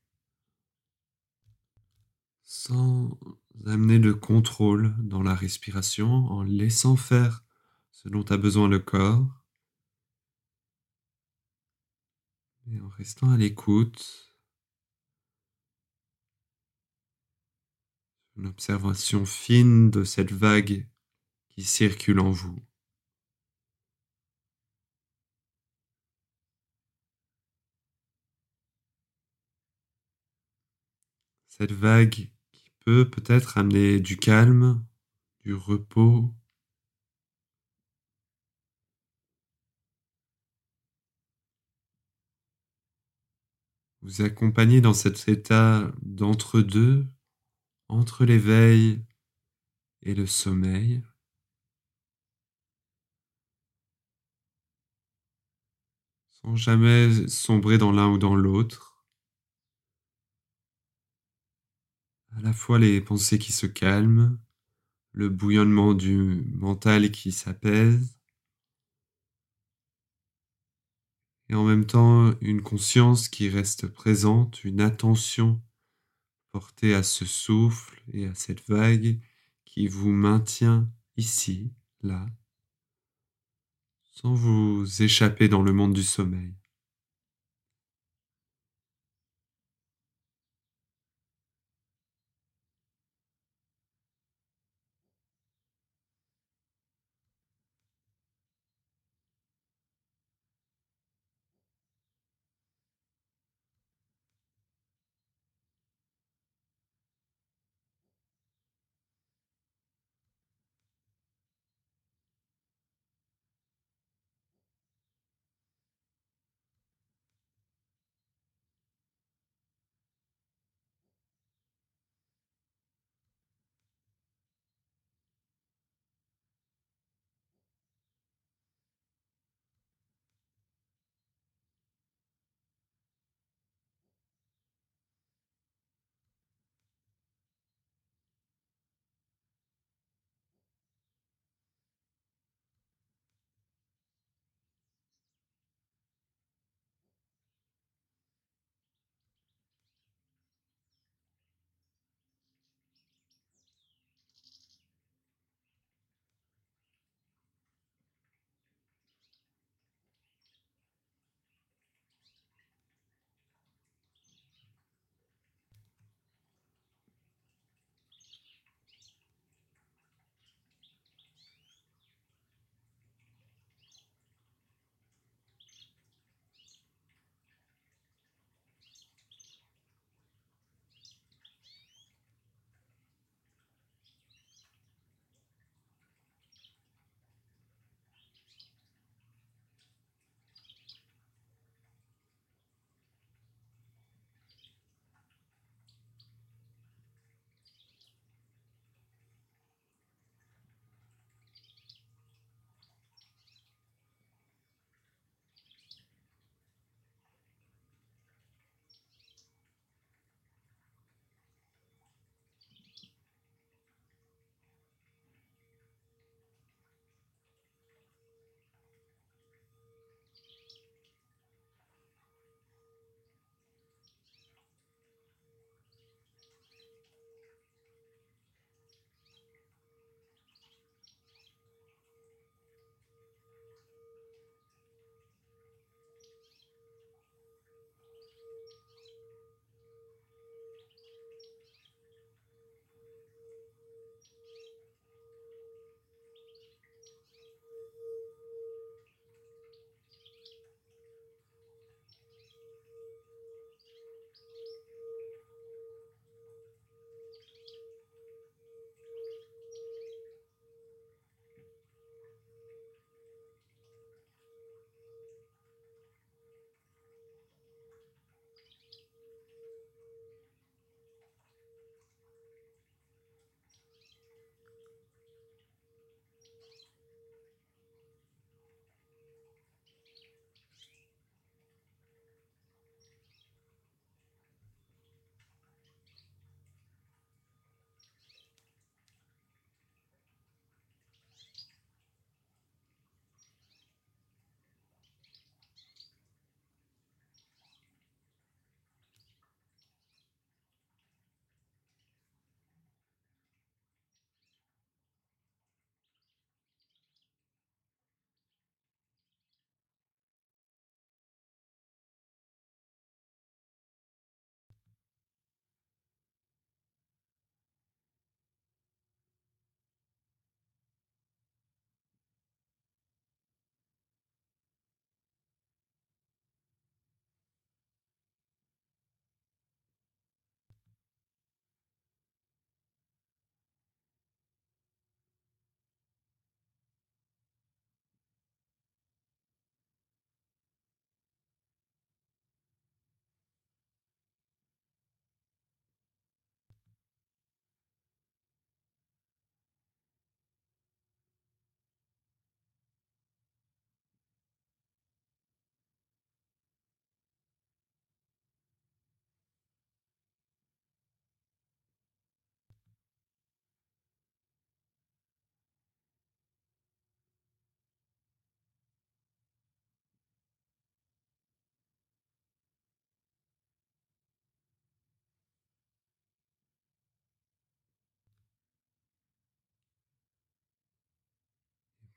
sans 2.44 3.18
amener 3.66 3.98
de 3.98 4.12
contrôle 4.12 4.94
dans 5.00 5.20
la 5.20 5.34
respiration, 5.34 6.26
en 6.26 6.44
laissant 6.44 6.94
faire 6.94 7.44
ce 7.90 8.08
dont 8.08 8.24
a 8.26 8.36
besoin 8.36 8.68
le 8.68 8.78
corps. 8.78 9.26
Et 12.70 12.80
en 12.80 12.88
restant 12.90 13.32
à 13.32 13.36
l'écoute 13.36 14.27
une 18.38 18.46
observation 18.46 19.26
fine 19.26 19.90
de 19.90 20.04
cette 20.04 20.32
vague 20.32 20.86
qui 21.48 21.64
circule 21.64 22.20
en 22.20 22.30
vous. 22.30 22.58
Cette 31.48 31.72
vague 31.72 32.30
qui 32.52 32.70
peut 32.84 33.10
peut-être 33.10 33.58
amener 33.58 33.98
du 33.98 34.16
calme, 34.16 34.84
du 35.40 35.54
repos, 35.54 36.32
vous 44.02 44.22
accompagner 44.22 44.80
dans 44.80 44.94
cet 44.94 45.28
état 45.28 45.90
d'entre-deux 46.02 47.08
entre 47.88 48.24
l'éveil 48.24 49.04
et 50.02 50.14
le 50.14 50.26
sommeil. 50.26 51.02
sans 56.42 56.54
jamais 56.54 57.26
sombrer 57.26 57.78
dans 57.78 57.90
l'un 57.90 58.08
ou 58.08 58.18
dans 58.18 58.36
l'autre. 58.36 59.04
À 62.36 62.40
la 62.40 62.52
fois 62.52 62.78
les 62.78 63.00
pensées 63.00 63.38
qui 63.40 63.52
se 63.52 63.66
calment, 63.66 64.38
le 65.12 65.28
bouillonnement 65.28 65.94
du 65.94 66.44
mental 66.54 67.10
qui 67.10 67.32
s'apaise, 67.32 68.18
et 71.48 71.54
en 71.54 71.64
même 71.64 71.86
temps 71.86 72.32
une 72.40 72.62
conscience 72.62 73.28
qui 73.28 73.48
reste 73.48 73.88
présente, 73.88 74.62
une 74.64 74.80
attention 74.80 75.60
portez 76.52 76.94
à 76.94 77.02
ce 77.02 77.24
souffle 77.24 78.02
et 78.12 78.26
à 78.26 78.34
cette 78.34 78.66
vague 78.68 79.20
qui 79.64 79.88
vous 79.88 80.10
maintient 80.10 80.90
ici, 81.16 81.72
là, 82.02 82.26
sans 84.12 84.34
vous 84.34 85.02
échapper 85.02 85.48
dans 85.48 85.62
le 85.62 85.72
monde 85.72 85.92
du 85.92 86.02
sommeil. 86.02 86.57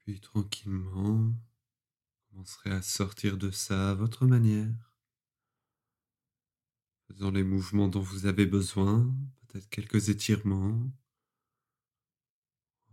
Puis 0.04 0.20
tranquillement, 0.20 1.18
vous 1.24 1.36
commencerez 2.30 2.72
à 2.72 2.82
sortir 2.82 3.38
de 3.38 3.52
ça 3.52 3.92
à 3.92 3.94
votre 3.96 4.26
manière, 4.26 4.96
faisant 7.08 7.32
les 7.32 7.44
mouvements 7.44 7.88
dont 7.88 8.02
vous 8.02 8.26
avez 8.26 8.46
besoin, 8.46 9.14
peut-être 9.48 9.70
quelques 9.70 10.10
étirements, 10.10 10.92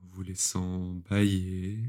vous 0.03 0.23
laissant 0.23 0.95
bailler. 1.09 1.85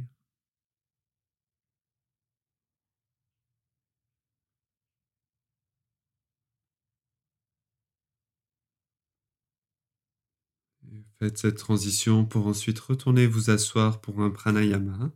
Et 10.91 11.03
faites 11.19 11.37
cette 11.37 11.57
transition 11.57 12.25
pour 12.25 12.47
ensuite 12.47 12.79
retourner 12.79 13.27
vous 13.27 13.51
asseoir 13.51 14.01
pour 14.01 14.21
un 14.21 14.31
pranayama. 14.31 15.11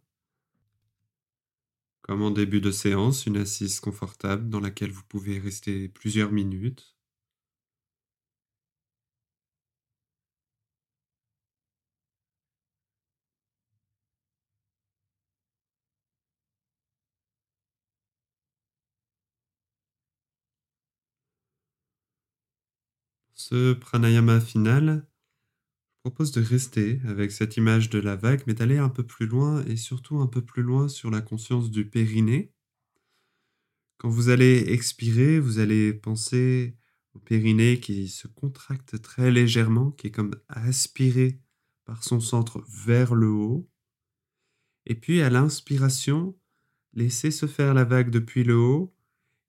Comme 2.02 2.22
en 2.22 2.32
début 2.32 2.62
de 2.62 2.72
séance, 2.72 3.26
une 3.26 3.36
assise 3.36 3.82
confortable 3.82 4.48
dans 4.48 4.62
laquelle 4.62 4.92
vous 4.92 5.04
pouvez 5.10 5.38
rester 5.40 5.90
plusieurs 5.90 6.32
minutes. 6.32 6.96
Ce 23.36 23.74
pranayama 23.74 24.40
final, 24.42 25.06
propose 26.04 26.34
de 26.34 26.42
rester 26.42 27.00
avec 27.06 27.32
cette 27.32 27.56
image 27.56 27.90
de 27.90 27.98
la 27.98 28.18
vague, 28.18 28.44
mais 28.46 28.54
d'aller 28.54 28.78
un 28.78 28.90
peu 28.90 29.04
plus 29.04 29.26
loin 29.26 29.64
et 29.66 29.78
surtout 29.78 30.18
un 30.18 30.28
peu 30.28 30.42
plus 30.42 30.62
loin 30.62 30.90
sur 30.90 31.10
la 31.10 31.22
conscience 31.22 31.72
du 31.72 31.90
périnée. 31.90 32.52
Quand 34.00 34.10
vous 34.10 34.28
allez 34.28 34.66
expirer, 34.74 35.40
vous 35.40 35.60
allez 35.60 35.94
penser 35.94 36.76
au 37.14 37.20
périnée 37.20 37.80
qui 37.80 38.10
se 38.10 38.28
contracte 38.28 39.02
très 39.02 39.32
légèrement, 39.32 39.92
qui 39.92 40.08
est 40.08 40.12
comme 40.12 40.36
aspiré 40.50 41.40
par 41.86 42.04
son 42.04 42.20
centre 42.20 42.62
vers 42.68 43.16
le 43.16 43.30
haut. 43.30 43.70
Et 44.86 44.96
puis 44.96 45.22
à 45.22 45.30
l'inspiration, 45.30 46.38
laissez 46.92 47.32
se 47.32 47.46
faire 47.46 47.74
la 47.74 47.86
vague 47.86 48.10
depuis 48.10 48.44
le 48.44 48.58
haut 48.58 48.94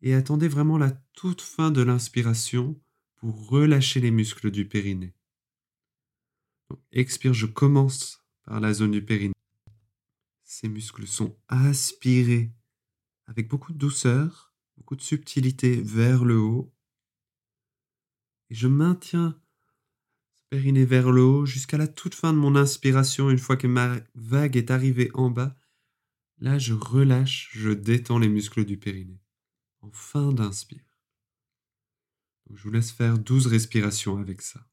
et 0.02 0.14
attendez 0.14 0.46
vraiment 0.46 0.78
la 0.78 0.92
toute 1.14 1.40
fin 1.40 1.72
de 1.72 1.82
l'inspiration 1.82 2.80
pour 3.16 3.48
relâcher 3.48 3.98
les 3.98 4.12
muscles 4.12 4.52
du 4.52 4.68
périnée. 4.68 5.16
Expire, 6.92 7.34
je 7.34 7.46
commence 7.46 8.24
par 8.44 8.60
la 8.60 8.72
zone 8.72 8.92
du 8.92 9.04
périnée. 9.04 9.34
Ces 10.44 10.68
muscles 10.68 11.06
sont 11.06 11.36
aspirés 11.48 12.52
avec 13.26 13.48
beaucoup 13.48 13.72
de 13.72 13.78
douceur, 13.78 14.54
beaucoup 14.76 14.96
de 14.96 15.02
subtilité 15.02 15.80
vers 15.82 16.24
le 16.24 16.38
haut. 16.38 16.72
Et 18.50 18.54
je 18.54 18.68
maintiens 18.68 19.40
ce 20.36 20.42
périnée 20.50 20.84
vers 20.84 21.10
le 21.10 21.22
haut 21.22 21.46
jusqu'à 21.46 21.78
la 21.78 21.88
toute 21.88 22.14
fin 22.14 22.32
de 22.32 22.38
mon 22.38 22.54
inspiration. 22.54 23.30
Une 23.30 23.38
fois 23.38 23.56
que 23.56 23.66
ma 23.66 23.96
vague 24.14 24.56
est 24.56 24.70
arrivée 24.70 25.10
en 25.14 25.30
bas, 25.30 25.56
là 26.38 26.58
je 26.58 26.74
relâche, 26.74 27.50
je 27.52 27.70
détends 27.70 28.18
les 28.18 28.28
muscles 28.28 28.64
du 28.64 28.78
périnée. 28.78 29.20
En 29.80 29.90
fin 29.90 30.32
d'inspire. 30.32 30.84
Je 32.52 32.62
vous 32.62 32.70
laisse 32.70 32.90
faire 32.90 33.18
12 33.18 33.46
respirations 33.46 34.18
avec 34.18 34.42
ça. 34.42 34.66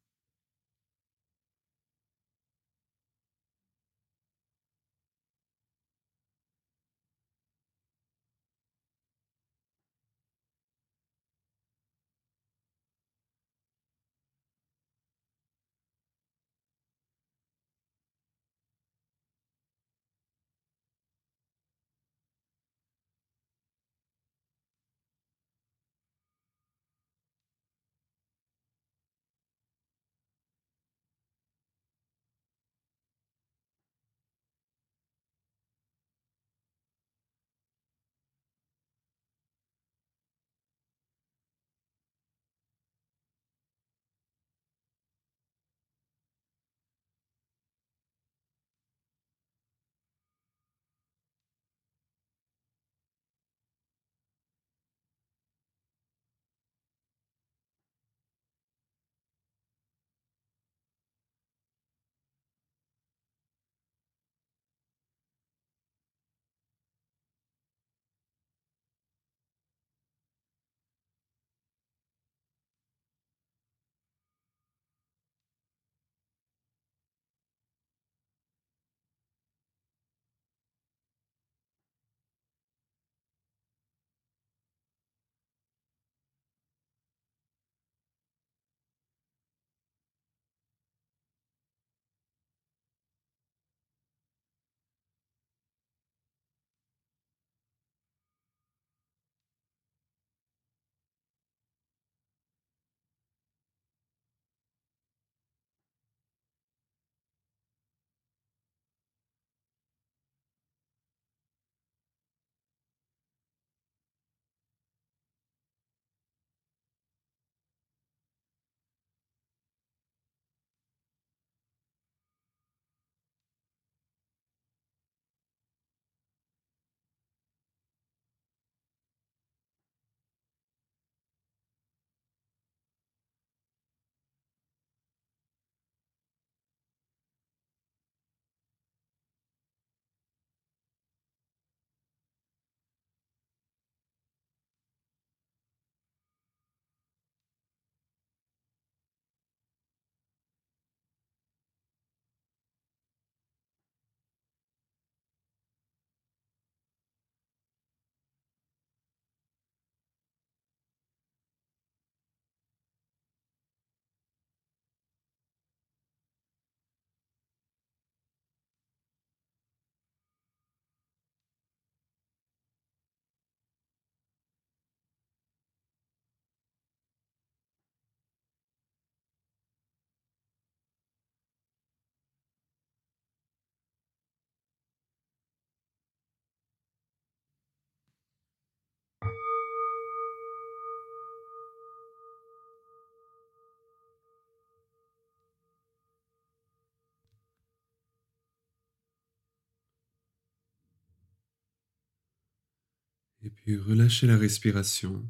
Et 203.44 203.50
puis 203.50 203.76
relâchez 203.78 204.28
la 204.28 204.38
respiration. 204.38 205.28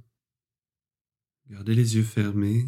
Gardez 1.50 1.76
les 1.76 1.96
yeux 1.96 2.04
fermés. 2.04 2.66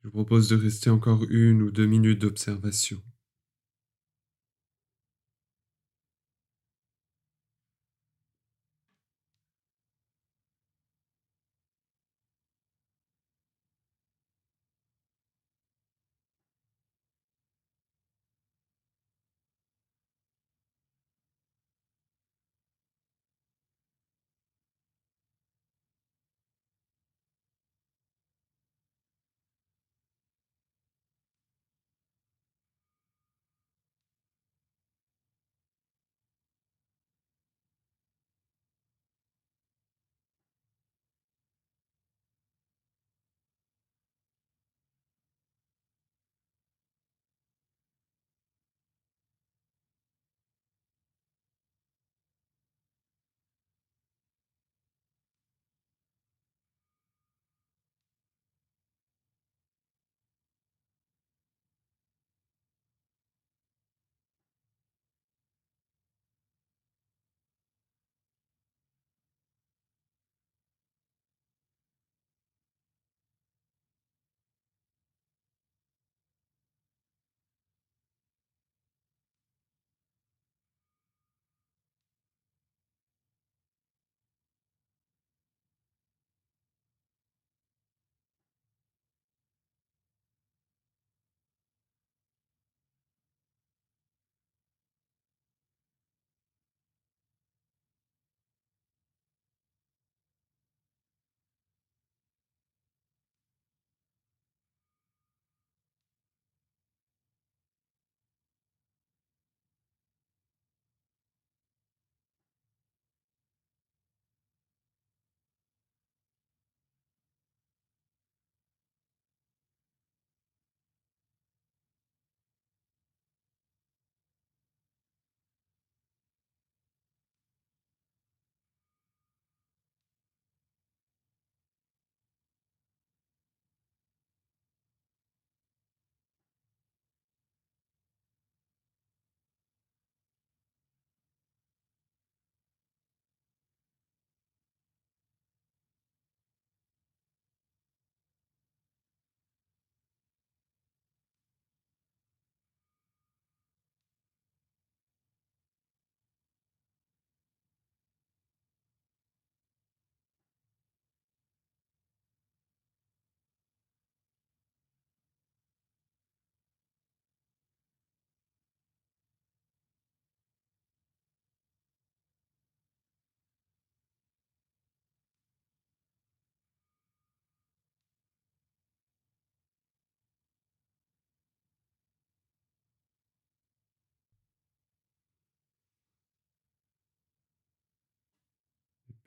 Je 0.00 0.08
vous 0.08 0.12
propose 0.12 0.48
de 0.48 0.56
rester 0.56 0.90
encore 0.90 1.24
une 1.24 1.62
ou 1.62 1.70
deux 1.70 1.86
minutes 1.86 2.20
d'observation. 2.20 3.02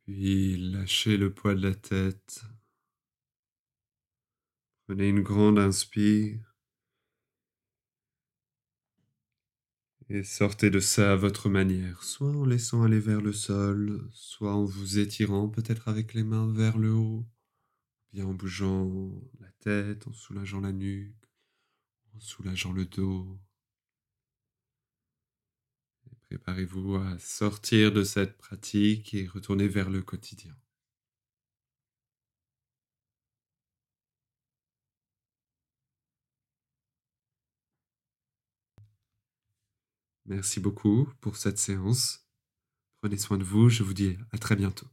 Puis 0.10 0.57
lâchez 0.57 1.18
le 1.18 1.32
poids 1.32 1.53
de 1.53 1.62
la 1.62 1.76
tête. 1.76 2.43
Prenez 4.88 5.07
une 5.07 5.22
grande 5.22 5.60
inspire. 5.60 6.55
Et 10.10 10.24
sortez 10.24 10.72
de 10.72 10.80
ça 10.80 11.14
à 11.14 11.16
votre 11.16 11.47
manière, 11.47 12.01
soit 12.01 12.36
en 12.36 12.43
laissant 12.43 12.82
aller 12.82 12.99
vers 12.99 13.22
le 13.22 13.34
sol, 13.34 14.10
soit 14.12 14.55
en 14.55 14.66
vous 14.66 14.97
étirant 14.97 15.47
peut-être 15.47 15.88
avec 15.88 16.16
les 16.16 16.24
mains 16.24 16.51
vers 16.51 16.80
le 16.80 16.91
haut, 16.91 17.28
bien 18.12 18.26
en 18.26 18.34
bougeant 18.34 19.12
la 19.39 19.51
tête, 19.60 20.07
en 20.07 20.14
soulageant 20.14 20.62
la 20.62 20.72
nuque, 20.72 21.30
en 22.16 22.20
soulageant 22.20 22.74
le 22.74 22.86
dos. 22.86 23.39
Préparez-vous 26.30 26.95
à 26.95 27.17
sortir 27.17 27.91
de 27.91 28.03
cette 28.03 28.38
pratique 28.38 29.15
et 29.15 29.25
retourner 29.25 29.67
vers 29.67 29.89
le 29.89 30.03
quotidien. 30.03 30.55
Merci 40.25 40.59
beaucoup 40.59 41.09
pour 41.19 41.36
cette 41.36 41.57
séance. 41.57 42.30
Prenez 43.01 43.17
soin 43.17 43.38
de 43.39 43.43
vous, 43.43 43.69
je 43.69 43.82
vous 43.82 43.95
dis 43.95 44.15
à 44.32 44.38
très 44.38 44.55
bientôt. 44.55 44.88